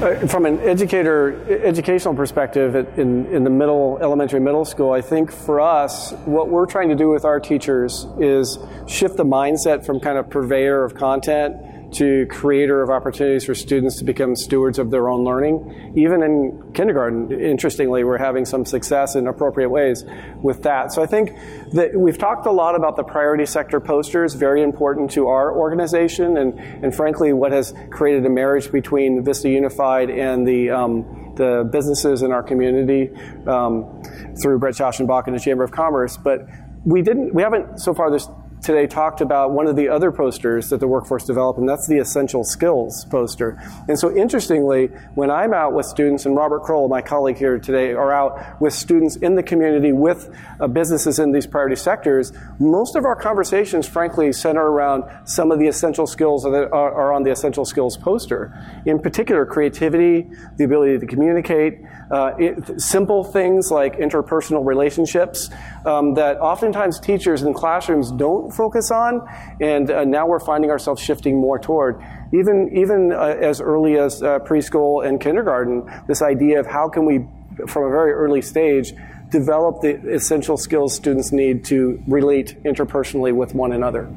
Uh, 0.00 0.26
from 0.26 0.44
an 0.44 0.58
educator 0.60 1.40
educational 1.64 2.14
perspective 2.14 2.74
in, 2.98 3.26
in 3.26 3.44
the 3.44 3.50
middle 3.50 3.96
elementary 4.02 4.40
middle 4.40 4.64
school 4.64 4.90
i 4.90 5.00
think 5.00 5.30
for 5.30 5.60
us 5.60 6.10
what 6.24 6.48
we're 6.48 6.66
trying 6.66 6.88
to 6.88 6.96
do 6.96 7.08
with 7.08 7.24
our 7.24 7.38
teachers 7.38 8.04
is 8.18 8.58
shift 8.88 9.16
the 9.16 9.24
mindset 9.24 9.86
from 9.86 10.00
kind 10.00 10.18
of 10.18 10.28
purveyor 10.28 10.82
of 10.82 10.96
content 10.96 11.54
to 11.94 12.26
creator 12.26 12.82
of 12.82 12.90
opportunities 12.90 13.44
for 13.44 13.54
students 13.54 13.98
to 13.98 14.04
become 14.04 14.36
stewards 14.36 14.78
of 14.78 14.90
their 14.90 15.08
own 15.08 15.24
learning. 15.24 15.92
Even 15.96 16.22
in 16.22 16.72
kindergarten, 16.74 17.32
interestingly, 17.32 18.04
we're 18.04 18.18
having 18.18 18.44
some 18.44 18.64
success 18.64 19.14
in 19.14 19.26
appropriate 19.26 19.68
ways 19.68 20.04
with 20.42 20.62
that. 20.62 20.92
So 20.92 21.02
I 21.02 21.06
think 21.06 21.34
that 21.72 21.94
we've 21.94 22.18
talked 22.18 22.46
a 22.46 22.52
lot 22.52 22.74
about 22.74 22.96
the 22.96 23.04
priority 23.04 23.46
sector 23.46 23.80
posters, 23.80 24.34
very 24.34 24.62
important 24.62 25.10
to 25.12 25.28
our 25.28 25.56
organization, 25.56 26.36
and, 26.36 26.58
and 26.58 26.94
frankly, 26.94 27.32
what 27.32 27.52
has 27.52 27.74
created 27.90 28.26
a 28.26 28.30
marriage 28.30 28.70
between 28.70 29.24
Vista 29.24 29.48
Unified 29.48 30.10
and 30.10 30.46
the 30.46 30.70
um, 30.70 31.20
the 31.36 31.68
businesses 31.72 32.22
in 32.22 32.32
our 32.32 32.42
community 32.42 33.10
um, 33.46 34.02
through 34.40 34.58
Brett 34.58 34.74
Schanzenbach 34.74 35.26
and 35.26 35.34
the 35.34 35.40
Chamber 35.40 35.64
of 35.64 35.72
Commerce. 35.72 36.16
But 36.16 36.46
we 36.84 37.02
didn't, 37.02 37.34
we 37.34 37.42
haven't 37.42 37.78
so 37.78 37.94
far 37.94 38.10
this 38.10 38.28
today 38.64 38.86
talked 38.86 39.20
about 39.20 39.52
one 39.52 39.66
of 39.66 39.76
the 39.76 39.88
other 39.88 40.10
posters 40.10 40.70
that 40.70 40.80
the 40.80 40.88
workforce 40.88 41.24
developed, 41.24 41.58
and 41.58 41.68
that's 41.68 41.86
the 41.86 41.98
essential 41.98 42.42
skills 42.42 43.04
poster. 43.04 43.60
And 43.88 43.98
so, 43.98 44.14
interestingly, 44.16 44.86
when 45.14 45.30
I'm 45.30 45.52
out 45.52 45.74
with 45.74 45.86
students, 45.86 46.24
and 46.24 46.34
Robert 46.34 46.62
Kroll, 46.62 46.88
my 46.88 47.02
colleague 47.02 47.36
here 47.36 47.58
today, 47.58 47.92
are 47.92 48.12
out 48.12 48.60
with 48.60 48.72
students 48.72 49.16
in 49.16 49.34
the 49.34 49.42
community 49.42 49.92
with 49.92 50.34
uh, 50.58 50.66
businesses 50.66 51.18
in 51.18 51.32
these 51.32 51.46
priority 51.46 51.76
sectors, 51.76 52.32
most 52.58 52.96
of 52.96 53.04
our 53.04 53.14
conversations, 53.14 53.86
frankly, 53.86 54.32
center 54.32 54.62
around 54.62 55.04
some 55.28 55.52
of 55.52 55.58
the 55.58 55.66
essential 55.66 56.06
skills 56.06 56.42
that 56.44 56.54
are, 56.72 56.92
are 56.92 57.12
on 57.12 57.22
the 57.22 57.30
essential 57.30 57.64
skills 57.64 57.96
poster. 57.96 58.52
In 58.86 58.98
particular, 58.98 59.44
creativity, 59.44 60.30
the 60.56 60.64
ability 60.64 60.98
to 60.98 61.06
communicate, 61.06 61.80
uh, 62.10 62.32
it, 62.38 62.80
simple 62.80 63.24
things 63.24 63.70
like 63.70 63.96
interpersonal 63.96 64.64
relationships 64.64 65.50
um, 65.84 66.14
that 66.14 66.38
oftentimes 66.38 67.00
teachers 67.00 67.42
in 67.42 67.54
classrooms 67.54 68.12
don't 68.12 68.50
focus 68.52 68.90
on, 68.90 69.26
and 69.60 69.90
uh, 69.90 70.04
now 70.04 70.26
we're 70.26 70.40
finding 70.40 70.70
ourselves 70.70 71.00
shifting 71.00 71.40
more 71.40 71.58
toward. 71.58 72.00
Even, 72.32 72.70
even 72.76 73.12
uh, 73.12 73.36
as 73.40 73.60
early 73.60 73.96
as 73.98 74.22
uh, 74.22 74.38
preschool 74.40 75.06
and 75.06 75.20
kindergarten, 75.20 75.88
this 76.06 76.22
idea 76.22 76.60
of 76.60 76.66
how 76.66 76.88
can 76.88 77.06
we, 77.06 77.26
from 77.66 77.84
a 77.84 77.90
very 77.90 78.12
early 78.12 78.42
stage, 78.42 78.92
develop 79.30 79.80
the 79.80 79.94
essential 80.12 80.56
skills 80.56 80.94
students 80.94 81.32
need 81.32 81.64
to 81.64 82.02
relate 82.06 82.62
interpersonally 82.64 83.34
with 83.34 83.54
one 83.54 83.72
another. 83.72 84.08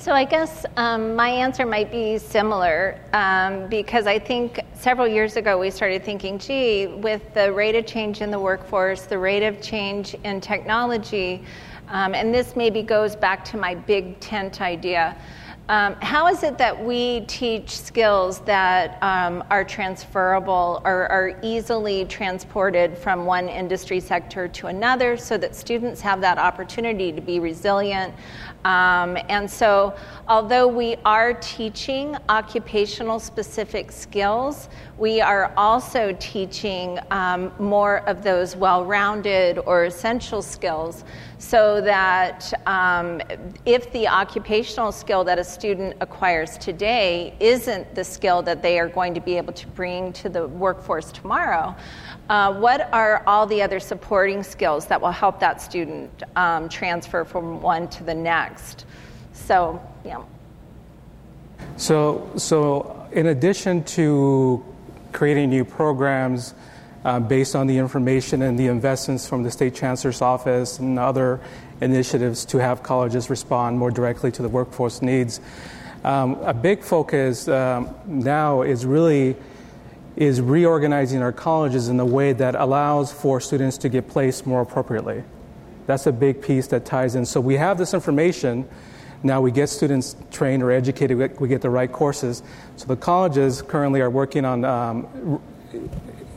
So 0.00 0.12
I 0.14 0.24
guess 0.24 0.64
um, 0.78 1.14
my 1.14 1.28
answer 1.28 1.66
might 1.66 1.90
be 1.90 2.16
similar 2.16 2.98
um, 3.12 3.68
because 3.68 4.06
I 4.06 4.18
think 4.18 4.58
several 4.72 5.06
years 5.06 5.36
ago 5.36 5.58
we 5.58 5.70
started 5.70 6.02
thinking, 6.02 6.38
gee, 6.38 6.86
with 6.86 7.34
the 7.34 7.52
rate 7.52 7.74
of 7.74 7.84
change 7.84 8.22
in 8.22 8.30
the 8.30 8.38
workforce, 8.38 9.02
the 9.02 9.18
rate 9.18 9.42
of 9.42 9.60
change 9.60 10.14
in 10.24 10.40
technology, 10.40 11.44
um, 11.88 12.14
and 12.14 12.32
this 12.32 12.56
maybe 12.56 12.80
goes 12.82 13.14
back 13.14 13.44
to 13.44 13.58
my 13.58 13.74
big 13.74 14.18
tent 14.20 14.62
idea. 14.62 15.14
Um, 15.70 15.94
how 16.02 16.26
is 16.26 16.42
it 16.42 16.58
that 16.58 16.84
we 16.84 17.20
teach 17.26 17.78
skills 17.78 18.40
that 18.40 19.00
um, 19.04 19.44
are 19.50 19.62
transferable 19.62 20.82
or 20.84 21.06
are 21.06 21.38
easily 21.44 22.06
transported 22.06 22.98
from 22.98 23.24
one 23.24 23.48
industry 23.48 24.00
sector 24.00 24.48
to 24.48 24.66
another 24.66 25.16
so 25.16 25.38
that 25.38 25.54
students 25.54 26.00
have 26.00 26.20
that 26.22 26.38
opportunity 26.38 27.12
to 27.12 27.20
be 27.20 27.38
resilient? 27.38 28.12
Um, 28.64 29.16
and 29.28 29.50
so, 29.50 29.94
although 30.28 30.68
we 30.68 30.96
are 31.04 31.34
teaching 31.34 32.16
occupational 32.28 33.18
specific 33.18 33.90
skills, 33.90 34.68
we 34.98 35.20
are 35.20 35.52
also 35.56 36.14
teaching 36.20 36.98
um, 37.10 37.50
more 37.58 38.06
of 38.08 38.22
those 38.22 38.56
well 38.56 38.84
rounded 38.84 39.58
or 39.58 39.84
essential 39.84 40.42
skills 40.42 41.04
so 41.38 41.80
that 41.80 42.52
um, 42.66 43.22
if 43.64 43.90
the 43.92 44.06
occupational 44.06 44.92
skill 44.92 45.24
that 45.24 45.38
a 45.38 45.44
student 45.44 45.96
acquires 46.02 46.58
today 46.58 47.34
isn't 47.40 47.94
the 47.94 48.04
skill 48.04 48.42
that 48.42 48.62
they 48.62 48.78
are 48.78 48.88
going 48.88 49.14
to 49.14 49.20
be 49.20 49.38
able 49.38 49.54
to 49.54 49.66
bring 49.68 50.12
to 50.12 50.28
the 50.28 50.46
workforce 50.48 51.10
tomorrow, 51.10 51.74
uh, 52.28 52.52
what 52.52 52.92
are 52.92 53.22
all 53.26 53.46
the 53.46 53.62
other 53.62 53.80
supporting 53.80 54.42
skills 54.42 54.84
that 54.84 55.00
will 55.00 55.10
help 55.10 55.40
that 55.40 55.62
student 55.62 56.22
um, 56.36 56.68
transfer 56.68 57.24
from 57.24 57.62
one 57.62 57.88
to 57.88 58.04
the 58.04 58.14
next? 58.14 58.49
So, 59.32 59.80
yeah. 60.04 60.22
So, 61.76 62.30
so 62.36 63.08
in 63.12 63.26
addition 63.26 63.84
to 63.84 64.64
creating 65.12 65.50
new 65.50 65.64
programs, 65.64 66.54
uh, 67.04 67.18
based 67.18 67.56
on 67.56 67.66
the 67.66 67.78
information 67.78 68.42
and 68.42 68.58
the 68.58 68.66
investments 68.66 69.26
from 69.26 69.42
the 69.42 69.50
state 69.50 69.74
chancellor's 69.74 70.20
office 70.20 70.78
and 70.78 70.98
other 70.98 71.40
initiatives 71.80 72.44
to 72.44 72.58
have 72.58 72.82
colleges 72.82 73.30
respond 73.30 73.78
more 73.78 73.90
directly 73.90 74.30
to 74.30 74.42
the 74.42 74.48
workforce 74.48 75.00
needs. 75.00 75.40
Um, 76.04 76.34
a 76.42 76.54
big 76.54 76.82
focus 76.82 77.48
um, 77.48 77.94
now 78.06 78.62
is 78.62 78.86
really 78.86 79.36
is 80.16 80.40
reorganizing 80.40 81.22
our 81.22 81.32
colleges 81.32 81.88
in 81.88 81.98
a 82.00 82.04
way 82.04 82.32
that 82.32 82.54
allows 82.54 83.12
for 83.12 83.40
students 83.40 83.78
to 83.78 83.88
get 83.88 84.08
placed 84.08 84.46
more 84.46 84.60
appropriately. 84.60 85.22
That's 85.90 86.06
a 86.06 86.12
big 86.12 86.40
piece 86.40 86.68
that 86.68 86.84
ties 86.84 87.16
in. 87.16 87.26
So 87.26 87.40
we 87.40 87.56
have 87.56 87.76
this 87.76 87.94
information. 87.94 88.68
Now 89.24 89.40
we 89.40 89.50
get 89.50 89.68
students 89.68 90.14
trained 90.30 90.62
or 90.62 90.70
educated. 90.70 91.40
We 91.40 91.48
get 91.48 91.62
the 91.62 91.68
right 91.68 91.90
courses. 91.90 92.44
So 92.76 92.86
the 92.86 92.94
colleges 92.94 93.60
currently 93.60 94.00
are 94.00 94.08
working 94.08 94.44
on 94.44 94.64
um, 94.64 95.40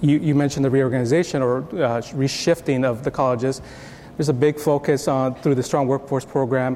you, 0.02 0.18
you, 0.18 0.34
mentioned 0.34 0.66
the 0.66 0.72
reorganization 0.72 1.44
or 1.44 1.60
uh, 1.60 2.02
reshifting 2.18 2.84
of 2.84 3.04
the 3.04 3.12
colleges. 3.12 3.62
There's 4.18 4.30
a 4.30 4.34
big 4.34 4.60
focus 4.60 5.08
on 5.08 5.36
through 5.36 5.54
the 5.54 5.62
Strong 5.62 5.88
Workforce 5.88 6.26
Program 6.26 6.76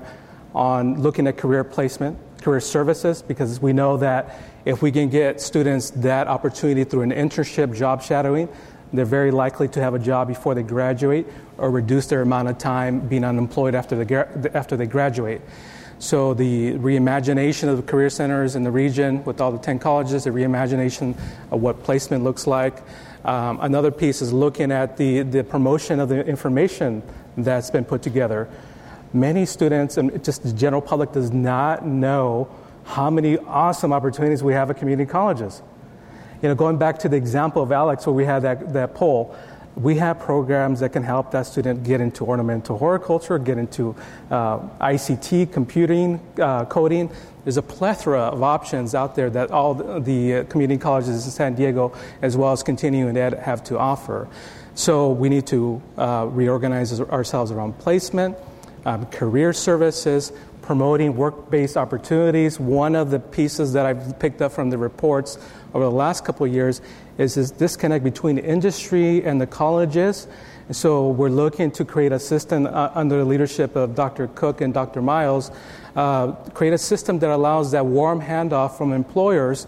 on 0.54 1.02
looking 1.02 1.26
at 1.26 1.36
career 1.36 1.64
placement, 1.64 2.16
career 2.44 2.60
services, 2.60 3.24
because 3.24 3.60
we 3.60 3.74
know 3.74 3.98
that 3.98 4.40
if 4.66 4.84
we 4.84 4.92
can 4.92 5.10
get 5.10 5.42
students 5.42 5.90
that 5.92 6.28
opportunity 6.28 6.84
through 6.84 7.02
an 7.02 7.12
internship, 7.12 7.76
job 7.76 8.04
shadowing, 8.04 8.48
they're 8.94 9.06
very 9.06 9.32
likely 9.32 9.68
to 9.70 9.82
have 9.82 9.94
a 9.94 10.00
job 10.00 10.28
before 10.28 10.56
they 10.56 10.64
graduate 10.64 11.28
or 11.58 11.70
reduce 11.70 12.08
their 12.08 12.22
amount 12.22 12.48
of 12.48 12.58
time 12.58 13.00
being 13.00 13.24
unemployed 13.24 13.76
after 13.76 14.04
they, 14.04 14.16
after 14.54 14.78
they 14.78 14.86
graduate. 14.86 15.42
So 16.00 16.36
the 16.36 16.74
reimagination 16.74 17.70
of 17.70 17.78
the 17.78 17.84
career 17.84 18.10
centers 18.10 18.56
in 18.56 18.64
the 18.64 18.72
region 18.72 19.24
with 19.26 19.42
all 19.42 19.52
the 19.52 19.58
10 19.58 19.80
colleges, 19.80 20.26
the 20.26 20.30
reimagination 20.30 21.18
of 21.52 21.62
what 21.62 21.84
placement 21.84 22.24
looks 22.24 22.46
like. 22.46 22.84
Um, 23.26 23.60
another 23.62 23.92
piece 23.92 24.22
is 24.22 24.32
looking 24.32 24.72
at 24.72 24.96
the, 24.98 25.24
the 25.24 25.44
promotion 25.44 26.00
of 26.00 26.08
the 26.08 26.26
information 26.26 27.02
that's 27.36 27.72
been 27.72 27.84
put 27.84 28.04
together. 28.04 28.48
Many 29.12 29.46
students 29.46 29.98
and 29.98 30.24
just 30.24 30.44
the 30.44 30.54
general 30.54 30.82
public 30.82 31.14
does 31.14 31.32
not 31.32 31.86
know 31.86 32.48
how 32.84 33.10
many 33.10 33.38
awesome 33.40 33.92
opportunities 33.92 34.44
we 34.44 34.54
have 34.54 34.70
at 34.70 34.78
community 34.78 35.10
colleges. 35.10 35.62
You 36.42 36.50
know, 36.50 36.56
going 36.56 36.78
back 36.78 37.00
to 37.00 37.10
the 37.10 37.18
example 37.18 37.64
of 37.64 37.72
Alex 37.72 38.06
where 38.06 38.14
we 38.14 38.26
had 38.26 38.44
that, 38.44 38.74
that 38.74 38.94
poll, 38.94 39.36
we 39.76 39.96
have 39.98 40.20
programs 40.20 40.80
that 40.80 40.90
can 40.90 41.04
help 41.04 41.32
that 41.32 41.46
student 41.46 41.84
get 41.84 42.02
into 42.02 42.26
ornamental 42.26 42.78
horticulture, 42.78 43.38
get 43.38 43.58
into 43.58 43.96
uh, 44.32 44.60
ICT, 44.80 45.52
computing, 45.52 46.20
uh, 46.40 46.66
coding. 46.66 47.12
There's 47.44 47.58
a 47.58 47.62
plethora 47.62 48.22
of 48.22 48.44
options 48.44 48.96
out 48.96 49.16
there 49.16 49.30
that 49.30 49.52
all 49.52 49.74
the, 49.74 50.46
community 50.50 50.80
colleges 50.80 51.26
in 51.26 51.32
San 51.32 51.56
Diego, 51.56 51.96
as 52.22 52.36
well 52.36 52.52
as 52.52 52.64
continuing 52.64 53.16
ed, 53.18 53.34
have 53.36 53.64
to 53.66 53.78
offer. 53.78 54.28
So 54.76 55.12
we 55.12 55.30
need 55.30 55.48
to 55.48 55.82
uh, 55.98 56.28
reorganize 56.30 57.00
ourselves 57.00 57.52
around 57.52 57.78
placement, 57.80 58.38
um, 58.86 59.06
career 59.08 59.54
services, 59.54 60.32
promoting 60.68 61.16
work 61.16 61.50
based 61.50 61.78
opportunities. 61.78 62.60
One 62.60 62.94
of 62.94 63.10
the 63.10 63.20
pieces 63.20 63.72
that 63.72 63.86
I've 63.86 64.20
picked 64.20 64.42
up 64.42 64.52
from 64.52 64.70
the 64.70 64.78
reports 64.78 65.40
over 65.74 65.86
the 65.86 65.92
last 65.92 66.26
couple 66.26 66.46
of 66.46 66.54
years 66.54 66.82
is 67.18 67.36
this 67.36 67.52
disconnect 67.52 68.04
between 68.04 68.38
industry 68.38 69.24
and 69.24 69.40
the 69.40 69.48
colleges. 69.48 70.28
So 70.72 71.08
we're 71.08 71.30
looking 71.30 71.72
to 71.72 71.86
create 71.86 72.12
a 72.12 72.20
system 72.20 72.66
uh, 72.66 72.92
under 72.94 73.18
the 73.18 73.24
leadership 73.24 73.78
of 73.78 73.96
Dr. 73.96 74.28
Cook 74.28 74.60
and 74.60 74.74
Dr. 74.74 75.02
Miles, 75.02 75.52
uh, 75.96 76.34
create 76.54 76.74
a 76.74 76.78
system 76.78 77.18
that 77.20 77.30
allows 77.30 77.72
that 77.72 77.86
warm 77.86 78.20
handoff 78.20 78.78
from 78.78 78.92
employers 78.92 79.68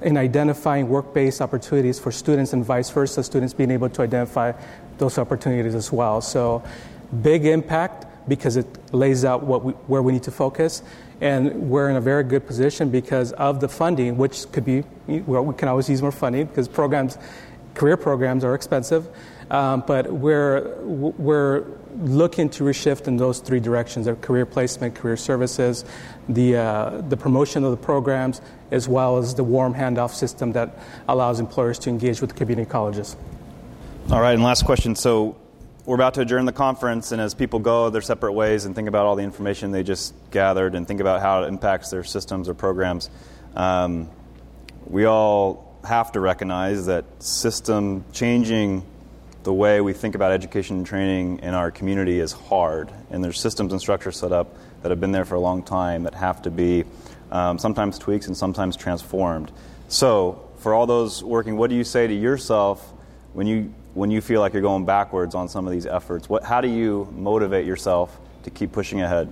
in 0.00 0.16
identifying 0.16 0.88
work-based 0.88 1.42
opportunities 1.42 2.00
for 2.00 2.10
students 2.10 2.54
and 2.54 2.64
vice 2.64 2.88
versa, 2.88 3.22
students 3.22 3.52
being 3.52 3.70
able 3.70 3.90
to 3.90 4.00
identify 4.00 4.52
those 4.96 5.18
opportunities 5.18 5.74
as 5.74 5.92
well. 5.92 6.22
So 6.22 6.62
big 7.20 7.44
impact 7.44 8.07
because 8.28 8.56
it 8.56 8.66
lays 8.94 9.24
out 9.24 9.42
what 9.42 9.64
we, 9.64 9.72
where 9.72 10.02
we 10.02 10.12
need 10.12 10.22
to 10.24 10.30
focus. 10.30 10.82
And 11.20 11.70
we're 11.70 11.90
in 11.90 11.96
a 11.96 12.00
very 12.00 12.22
good 12.22 12.46
position 12.46 12.90
because 12.90 13.32
of 13.32 13.60
the 13.60 13.68
funding, 13.68 14.16
which 14.16 14.50
could 14.52 14.64
be, 14.64 14.84
well, 15.06 15.44
we 15.44 15.54
can 15.54 15.68
always 15.68 15.88
use 15.88 16.00
more 16.00 16.12
funding 16.12 16.46
because 16.46 16.68
programs, 16.68 17.18
career 17.74 17.96
programs 17.96 18.44
are 18.44 18.54
expensive. 18.54 19.08
Um, 19.50 19.82
but 19.86 20.12
we're, 20.12 20.76
we're 20.82 21.64
looking 22.00 22.50
to 22.50 22.64
reshift 22.64 23.08
in 23.08 23.16
those 23.16 23.40
three 23.40 23.60
directions 23.60 24.06
of 24.06 24.20
career 24.20 24.44
placement, 24.44 24.94
career 24.94 25.16
services, 25.16 25.84
the, 26.28 26.56
uh, 26.56 27.00
the 27.08 27.16
promotion 27.16 27.64
of 27.64 27.70
the 27.70 27.76
programs, 27.76 28.42
as 28.70 28.88
well 28.88 29.16
as 29.16 29.34
the 29.34 29.44
warm 29.44 29.74
handoff 29.74 30.12
system 30.12 30.52
that 30.52 30.78
allows 31.08 31.40
employers 31.40 31.78
to 31.80 31.90
engage 31.90 32.20
with 32.20 32.34
community 32.36 32.68
colleges. 32.68 33.16
All 34.10 34.20
right, 34.20 34.34
and 34.34 34.42
last 34.42 34.64
question. 34.64 34.94
So, 34.94 35.36
we're 35.88 35.94
about 35.94 36.12
to 36.12 36.20
adjourn 36.20 36.44
the 36.44 36.52
conference, 36.52 37.12
and 37.12 37.20
as 37.20 37.32
people 37.32 37.60
go 37.60 37.88
their 37.88 38.02
separate 38.02 38.34
ways 38.34 38.66
and 38.66 38.74
think 38.74 38.88
about 38.88 39.06
all 39.06 39.16
the 39.16 39.22
information 39.22 39.70
they 39.70 39.82
just 39.82 40.12
gathered 40.30 40.74
and 40.74 40.86
think 40.86 41.00
about 41.00 41.22
how 41.22 41.44
it 41.44 41.46
impacts 41.46 41.88
their 41.88 42.04
systems 42.04 42.46
or 42.46 42.52
programs, 42.52 43.08
um, 43.56 44.06
we 44.84 45.06
all 45.06 45.78
have 45.84 46.12
to 46.12 46.20
recognize 46.20 46.84
that 46.84 47.06
system 47.22 48.04
changing 48.12 48.84
the 49.44 49.52
way 49.52 49.80
we 49.80 49.94
think 49.94 50.14
about 50.14 50.30
education 50.30 50.76
and 50.76 50.86
training 50.86 51.38
in 51.38 51.54
our 51.54 51.70
community 51.70 52.20
is 52.20 52.32
hard, 52.32 52.92
and 53.08 53.24
there's 53.24 53.40
systems 53.40 53.72
and 53.72 53.80
structures 53.80 54.18
set 54.18 54.30
up 54.30 54.54
that 54.82 54.90
have 54.90 55.00
been 55.00 55.12
there 55.12 55.24
for 55.24 55.36
a 55.36 55.40
long 55.40 55.62
time 55.62 56.02
that 56.02 56.14
have 56.14 56.42
to 56.42 56.50
be 56.50 56.84
um, 57.32 57.58
sometimes 57.58 57.98
tweaked 57.98 58.26
and 58.26 58.36
sometimes 58.36 58.76
transformed. 58.76 59.50
So, 59.88 60.50
for 60.58 60.74
all 60.74 60.86
those 60.86 61.24
working, 61.24 61.56
what 61.56 61.70
do 61.70 61.76
you 61.76 61.84
say 61.84 62.06
to 62.06 62.14
yourself 62.14 62.92
when 63.32 63.46
you 63.46 63.72
when 63.98 64.12
you 64.12 64.20
feel 64.20 64.40
like 64.40 64.52
you're 64.52 64.62
going 64.62 64.84
backwards 64.84 65.34
on 65.34 65.48
some 65.48 65.66
of 65.66 65.72
these 65.72 65.84
efforts? 65.84 66.28
What, 66.28 66.44
how 66.44 66.60
do 66.60 66.68
you 66.68 67.08
motivate 67.16 67.66
yourself 67.66 68.18
to 68.44 68.50
keep 68.50 68.70
pushing 68.70 69.00
ahead? 69.00 69.28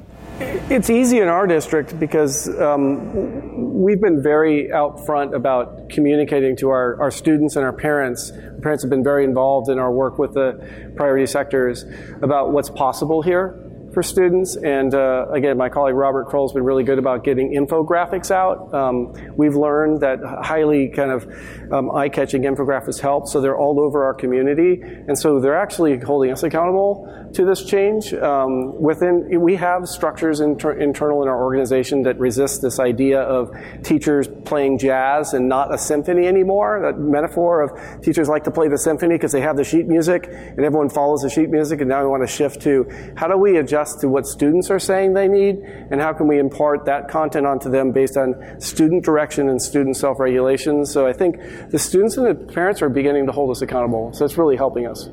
It's 0.68 0.90
easy 0.90 1.20
in 1.20 1.28
our 1.28 1.46
district 1.46 1.98
because 1.98 2.48
um, 2.60 3.80
we've 3.80 4.00
been 4.00 4.22
very 4.22 4.70
out 4.72 5.06
front 5.06 5.34
about 5.34 5.88
communicating 5.88 6.56
to 6.56 6.70
our, 6.70 7.00
our 7.00 7.10
students 7.10 7.56
and 7.56 7.64
our 7.64 7.72
parents. 7.72 8.32
Our 8.32 8.60
parents 8.60 8.82
have 8.82 8.90
been 8.90 9.04
very 9.04 9.24
involved 9.24 9.70
in 9.70 9.78
our 9.78 9.92
work 9.92 10.18
with 10.18 10.34
the 10.34 10.92
priority 10.96 11.26
sectors 11.26 11.84
about 12.20 12.50
what's 12.50 12.68
possible 12.68 13.22
here 13.22 13.65
for 13.96 14.02
students. 14.02 14.56
And 14.56 14.94
uh, 14.94 15.24
again, 15.32 15.56
my 15.56 15.70
colleague 15.70 15.94
Robert 15.94 16.26
Kroll's 16.26 16.52
been 16.52 16.64
really 16.64 16.84
good 16.84 16.98
about 16.98 17.24
getting 17.24 17.54
infographics 17.54 18.30
out. 18.30 18.74
Um, 18.74 19.14
we've 19.34 19.56
learned 19.56 20.02
that 20.02 20.18
highly 20.22 20.90
kind 20.90 21.10
of 21.10 21.26
um, 21.72 21.90
eye-catching 21.90 22.42
infographics 22.42 23.00
help, 23.00 23.26
so 23.26 23.40
they're 23.40 23.56
all 23.56 23.80
over 23.80 24.04
our 24.04 24.12
community, 24.12 24.82
and 24.82 25.18
so 25.18 25.40
they're 25.40 25.56
actually 25.56 25.98
holding 25.98 26.30
us 26.30 26.42
accountable 26.42 27.30
to 27.32 27.46
this 27.46 27.64
change. 27.64 28.12
Um, 28.12 28.78
within, 28.78 29.40
we 29.40 29.56
have 29.56 29.88
structures 29.88 30.40
inter- 30.40 30.78
internal 30.78 31.22
in 31.22 31.28
our 31.30 31.42
organization 31.42 32.02
that 32.02 32.18
resist 32.18 32.60
this 32.60 32.78
idea 32.78 33.22
of 33.22 33.50
teachers 33.82 34.28
playing 34.44 34.76
jazz 34.76 35.32
and 35.32 35.48
not 35.48 35.72
a 35.72 35.78
symphony 35.78 36.26
anymore. 36.26 36.82
That 36.82 37.00
metaphor 37.00 37.62
of 37.62 38.02
teachers 38.02 38.28
like 38.28 38.44
to 38.44 38.50
play 38.50 38.68
the 38.68 38.76
symphony 38.76 39.14
because 39.14 39.32
they 39.32 39.40
have 39.40 39.56
the 39.56 39.64
sheet 39.64 39.86
music 39.86 40.28
and 40.28 40.62
everyone 40.62 40.90
follows 40.90 41.22
the 41.22 41.30
sheet 41.30 41.48
music, 41.48 41.80
and 41.80 41.88
now 41.88 42.02
we 42.02 42.10
want 42.10 42.22
to 42.22 42.30
shift 42.30 42.60
to 42.60 42.84
how 43.16 43.26
do 43.26 43.38
we 43.38 43.56
adjust 43.56 43.85
to 43.96 44.08
what 44.08 44.26
students 44.26 44.70
are 44.70 44.78
saying 44.78 45.14
they 45.14 45.28
need, 45.28 45.56
and 45.90 46.00
how 46.00 46.12
can 46.12 46.26
we 46.28 46.38
impart 46.38 46.84
that 46.86 47.08
content 47.08 47.46
onto 47.46 47.70
them 47.70 47.92
based 47.92 48.16
on 48.16 48.60
student 48.60 49.04
direction 49.04 49.48
and 49.48 49.60
student 49.60 49.96
self 49.96 50.18
regulation. 50.18 50.84
So 50.84 51.06
I 51.06 51.12
think 51.12 51.36
the 51.70 51.78
students 51.78 52.16
and 52.16 52.26
the 52.26 52.52
parents 52.52 52.82
are 52.82 52.88
beginning 52.88 53.26
to 53.26 53.32
hold 53.32 53.50
us 53.50 53.62
accountable. 53.62 54.12
So 54.12 54.24
it's 54.24 54.38
really 54.38 54.56
helping 54.56 54.86
us. 54.86 55.08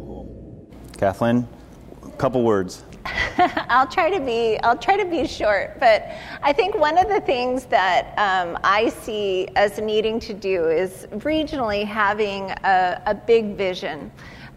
Kathleen, 0.98 1.48
a 2.04 2.12
couple 2.18 2.44
words. 2.44 2.84
I'll 3.38 3.88
try 3.88 4.10
to 4.10 4.24
be 4.24 4.58
I'll 4.64 4.78
try 4.78 4.96
to 4.96 5.06
be 5.06 5.28
short, 5.28 5.80
but 5.80 6.08
I 6.42 6.54
think 6.54 6.76
one 6.76 6.98
of 6.98 7.10
the 7.10 7.20
things 7.22 7.66
that 7.66 8.14
um, 8.18 8.58
I 8.64 8.90
see 8.90 9.48
as 9.56 9.80
needing 9.80 10.20
to 10.22 10.34
do 10.34 10.68
is 10.68 11.08
regionally 11.12 11.86
having 11.86 12.52
a, 12.52 13.02
a 13.06 13.16
big 13.16 13.56
vision 13.56 14.12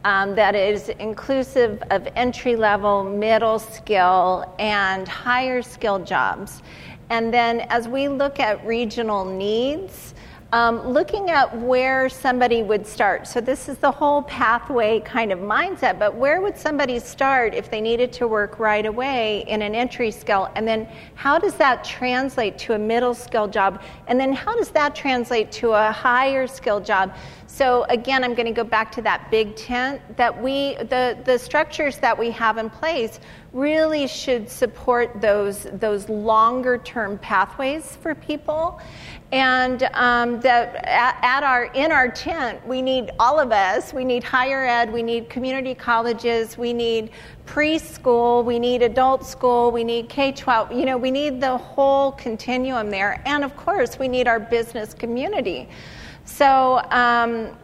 um, 0.06 0.36
that 0.36 0.54
is 0.54 0.88
inclusive 1.00 1.82
of 1.90 2.06
entry 2.14 2.54
level, 2.54 3.02
middle 3.02 3.58
skill, 3.58 4.54
and 4.60 5.08
higher 5.08 5.60
skill 5.62 5.98
jobs. 5.98 6.62
And 7.10 7.34
then 7.34 7.62
as 7.70 7.88
we 7.88 8.06
look 8.06 8.38
at 8.38 8.64
regional 8.64 9.24
needs, 9.24 10.14
um, 10.52 10.86
looking 10.86 11.30
at 11.30 11.54
where 11.58 12.08
somebody 12.08 12.62
would 12.62 12.86
start. 12.86 13.26
So, 13.26 13.40
this 13.40 13.68
is 13.68 13.78
the 13.78 13.90
whole 13.90 14.22
pathway 14.22 15.00
kind 15.00 15.32
of 15.32 15.40
mindset, 15.40 15.98
but 15.98 16.14
where 16.14 16.40
would 16.40 16.56
somebody 16.56 17.00
start 17.00 17.52
if 17.52 17.68
they 17.68 17.80
needed 17.80 18.12
to 18.12 18.28
work 18.28 18.60
right 18.60 18.86
away 18.86 19.44
in 19.48 19.60
an 19.60 19.74
entry 19.74 20.12
skill? 20.12 20.48
And 20.54 20.66
then, 20.66 20.88
how 21.16 21.36
does 21.40 21.54
that 21.54 21.82
translate 21.82 22.58
to 22.58 22.74
a 22.74 22.78
middle 22.78 23.12
skill 23.12 23.48
job? 23.48 23.82
And 24.06 24.20
then, 24.20 24.32
how 24.32 24.54
does 24.54 24.70
that 24.70 24.94
translate 24.94 25.50
to 25.52 25.72
a 25.72 25.90
higher 25.90 26.46
skill 26.46 26.78
job? 26.78 27.12
So 27.46 27.84
again, 27.88 28.24
I'm 28.24 28.34
going 28.34 28.46
to 28.46 28.52
go 28.52 28.64
back 28.64 28.90
to 28.92 29.02
that 29.02 29.30
big 29.30 29.54
tent 29.56 30.00
that 30.16 30.42
we, 30.42 30.74
the, 30.74 31.18
the 31.24 31.38
structures 31.38 31.98
that 31.98 32.18
we 32.18 32.30
have 32.32 32.58
in 32.58 32.68
place 32.68 33.20
really 33.52 34.06
should 34.06 34.50
support 34.50 35.20
those, 35.20 35.66
those 35.74 36.08
longer 36.08 36.78
term 36.78 37.18
pathways 37.18 37.96
for 37.96 38.14
people. 38.14 38.80
And 39.32 39.84
um, 39.94 40.40
that 40.40 40.76
at, 40.84 41.18
at, 41.22 41.42
our, 41.42 41.64
in 41.74 41.90
our 41.90 42.08
tent, 42.08 42.64
we 42.66 42.82
need 42.82 43.10
all 43.18 43.40
of 43.40 43.52
us. 43.52 43.92
We 43.92 44.04
need 44.04 44.22
higher 44.22 44.64
ed, 44.64 44.92
we 44.92 45.02
need 45.02 45.28
community 45.28 45.74
colleges, 45.74 46.58
we 46.58 46.72
need 46.72 47.10
preschool, 47.46 48.44
we 48.44 48.58
need 48.58 48.82
adult 48.82 49.24
school, 49.24 49.72
we 49.72 49.84
need 49.84 50.08
K 50.08 50.32
12. 50.32 50.72
You 50.72 50.84
know, 50.84 50.96
we 50.96 51.10
need 51.10 51.40
the 51.40 51.56
whole 51.56 52.12
continuum 52.12 52.90
there. 52.90 53.22
And 53.24 53.42
of 53.42 53.56
course, 53.56 53.98
we 53.98 54.08
need 54.08 54.28
our 54.28 54.38
business 54.38 54.94
community. 54.94 55.68
So, 56.26 56.82
um, 56.90 57.56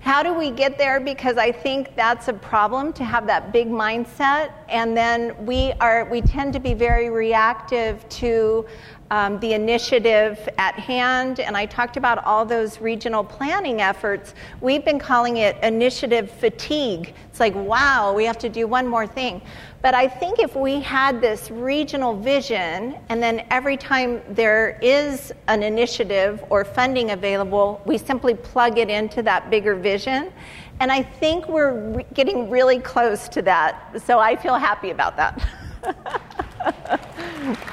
how 0.00 0.22
do 0.22 0.34
we 0.34 0.50
get 0.50 0.78
there? 0.78 1.00
Because 1.00 1.38
I 1.38 1.50
think 1.50 1.94
that's 1.96 2.28
a 2.28 2.32
problem 2.32 2.92
to 2.94 3.04
have 3.04 3.26
that 3.28 3.52
big 3.52 3.68
mindset, 3.68 4.52
and 4.68 4.96
then 4.96 5.34
we 5.46 5.72
are 5.80 6.04
we 6.10 6.20
tend 6.20 6.52
to 6.54 6.60
be 6.60 6.74
very 6.74 7.08
reactive 7.08 8.06
to 8.08 8.66
um, 9.12 9.38
the 9.40 9.52
initiative 9.52 10.48
at 10.58 10.74
hand. 10.74 11.38
And 11.38 11.56
I 11.56 11.66
talked 11.66 11.96
about 11.96 12.24
all 12.24 12.44
those 12.44 12.80
regional 12.80 13.22
planning 13.22 13.80
efforts. 13.80 14.34
We've 14.60 14.84
been 14.84 14.98
calling 14.98 15.36
it 15.36 15.56
initiative 15.62 16.30
fatigue. 16.30 17.14
It's 17.28 17.38
like, 17.38 17.54
wow, 17.54 18.12
we 18.12 18.24
have 18.24 18.38
to 18.38 18.48
do 18.48 18.66
one 18.66 18.88
more 18.88 19.06
thing. 19.06 19.40
But 19.82 19.94
I 19.94 20.06
think 20.06 20.38
if 20.38 20.54
we 20.54 20.80
had 20.80 21.20
this 21.20 21.50
regional 21.50 22.16
vision, 22.16 22.96
and 23.08 23.20
then 23.20 23.44
every 23.50 23.76
time 23.76 24.22
there 24.28 24.78
is 24.80 25.32
an 25.48 25.64
initiative 25.64 26.42
or 26.50 26.64
funding 26.64 27.10
available, 27.10 27.82
we 27.84 27.98
simply 27.98 28.34
plug 28.34 28.78
it 28.78 28.88
into 28.88 29.22
that 29.24 29.50
bigger 29.50 29.74
vision. 29.74 30.32
And 30.78 30.92
I 30.92 31.02
think 31.02 31.48
we're 31.48 31.94
re- 31.96 32.06
getting 32.14 32.48
really 32.48 32.78
close 32.78 33.28
to 33.30 33.42
that. 33.42 34.00
So 34.06 34.20
I 34.20 34.36
feel 34.36 34.54
happy 34.54 34.90
about 34.90 35.16
that. 35.16 35.42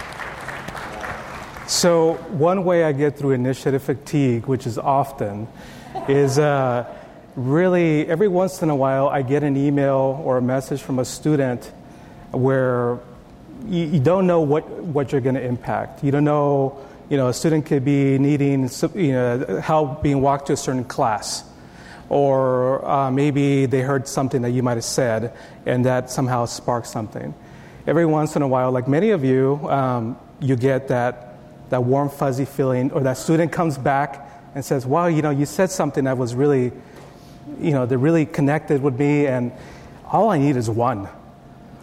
So, 1.69 2.13
one 2.31 2.63
way 2.63 2.83
I 2.83 2.91
get 2.93 3.15
through 3.15 3.33
initiative 3.33 3.83
fatigue, 3.83 4.47
which 4.47 4.65
is 4.65 4.79
often, 4.79 5.47
is 6.07 6.39
uh, 6.39 6.91
really 7.35 8.07
every 8.07 8.27
once 8.27 8.63
in 8.63 8.71
a 8.71 8.75
while 8.75 9.07
I 9.07 9.21
get 9.21 9.43
an 9.43 9.55
email 9.55 10.19
or 10.25 10.39
a 10.39 10.41
message 10.41 10.81
from 10.81 10.97
a 10.97 11.05
student 11.05 11.71
where 12.31 12.99
you, 13.67 13.85
you 13.85 13.99
don't 13.99 14.27
know 14.27 14.41
what, 14.41 14.67
what 14.69 15.11
you're 15.11 15.21
going 15.21 15.35
to 15.35 15.43
impact. 15.43 16.03
You 16.03 16.11
don't 16.11 16.23
know, 16.23 16.85
you 17.09 17.17
know, 17.17 17.27
a 17.27 17.33
student 17.33 17.65
could 17.65 17.83
be 17.83 18.17
needing 18.17 18.69
you 18.95 19.11
know, 19.11 19.61
help 19.63 20.03
being 20.03 20.21
walked 20.21 20.47
to 20.47 20.53
a 20.53 20.57
certain 20.57 20.85
class. 20.85 21.43
Or 22.09 22.83
uh, 22.87 23.11
maybe 23.11 23.67
they 23.67 23.81
heard 23.81 24.07
something 24.07 24.41
that 24.41 24.51
you 24.51 24.63
might 24.63 24.77
have 24.77 24.83
said 24.83 25.33
and 25.65 25.85
that 25.85 26.09
somehow 26.09 26.45
sparked 26.45 26.87
something. 26.87 27.33
Every 27.85 28.05
once 28.05 28.35
in 28.35 28.41
a 28.41 28.47
while, 28.47 28.71
like 28.71 28.87
many 28.87 29.11
of 29.11 29.23
you, 29.23 29.55
um, 29.69 30.17
you 30.39 30.55
get 30.55 30.87
that 30.87 31.29
that 31.69 31.83
warm, 31.83 32.09
fuzzy 32.09 32.45
feeling, 32.45 32.91
or 32.91 33.01
that 33.01 33.17
student 33.17 33.51
comes 33.51 33.77
back 33.77 34.27
and 34.55 34.65
says, 34.65 34.85
Wow, 34.85 35.07
you 35.07 35.21
know, 35.21 35.29
you 35.29 35.45
said 35.45 35.69
something 35.69 36.05
that 36.05 36.17
was 36.17 36.35
really, 36.35 36.71
you 37.59 37.71
know, 37.71 37.85
that 37.85 37.97
really 37.97 38.25
connected 38.25 38.81
with 38.81 38.99
me, 38.99 39.27
and 39.27 39.51
all 40.05 40.29
I 40.29 40.37
need 40.37 40.55
is 40.55 40.69
one. 40.69 41.07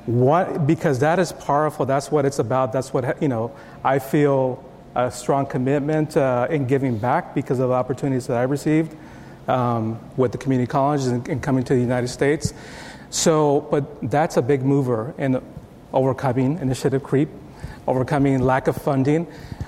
What, 0.07 0.67
because 0.67 1.01
that 1.01 1.19
is 1.19 1.33
powerful. 1.33 1.85
That's 1.85 2.11
what 2.13 2.25
it's 2.25 2.39
about. 2.39 2.73
That's 2.73 2.95
what, 2.95 3.21
you 3.21 3.29
know, 3.29 3.53
I 3.83 3.99
feel 3.99 4.65
a 4.95 5.11
strong 5.11 5.47
commitment 5.47 6.17
uh, 6.17 6.47
in 6.49 6.67
giving 6.67 6.97
back 6.97 7.35
because 7.35 7.59
of 7.59 7.69
the 7.69 7.75
opportunities 7.75 8.29
that 8.29 8.37
I 8.37 8.45
received 8.45 8.97
um, 9.49 9.99
with 10.17 10.33
the 10.33 10.39
community 10.39 10.69
colleges 10.69 11.09
and, 11.09 11.29
and 11.29 11.43
coming 11.43 11.65
to 11.65 11.75
the 11.75 11.81
United 11.81 12.09
States. 12.09 12.55
So, 13.11 13.67
but 13.71 14.11
that's 14.11 14.37
a 14.37 14.43
big 14.43 14.63
mover 14.65 15.13
in 15.19 15.43
overcoming 15.93 16.59
initiative 16.59 17.03
creep, 17.03 17.29
overcoming 17.87 18.41
lack 18.41 18.69
of 18.69 18.77
funding, 18.77 19.27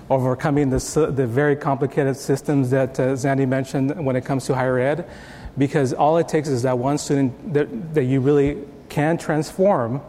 overcoming 0.09 0.70
the, 0.70 1.12
the 1.14 1.27
very 1.27 1.57
complicated 1.57 2.16
systems 2.16 2.70
that 2.70 2.98
uh, 2.98 3.14
Zandy 3.14 3.46
mentioned 3.46 4.05
when 4.05 4.16
it 4.16 4.24
comes 4.24 4.46
to 4.46 4.55
higher 4.55 4.79
ed, 4.79 5.09
because 5.57 5.92
all 5.92 6.16
it 6.18 6.29
takes 6.29 6.48
is 6.48 6.62
that 6.62 6.79
one 6.79 6.96
student 6.96 7.55
that, 7.55 7.94
that 7.94 8.05
you 8.05 8.20
really 8.20 8.62
can 8.88 9.18
transform 9.18 10.01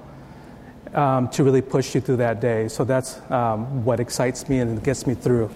um, 0.94 1.28
to 1.30 1.44
really 1.44 1.62
push 1.62 1.96
you 1.96 2.02
through 2.02 2.18
that 2.18 2.40
day. 2.40 2.68
So 2.68 2.84
that's 2.84 3.20
um, 3.32 3.84
what 3.86 4.00
excites 4.00 4.50
me 4.50 4.60
and 4.60 4.84
gets 4.84 5.06
me 5.06 5.14
through. 5.14 5.50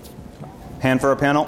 Hand 0.79 1.01
for 1.01 1.11
a 1.11 1.15
panel. 1.15 1.47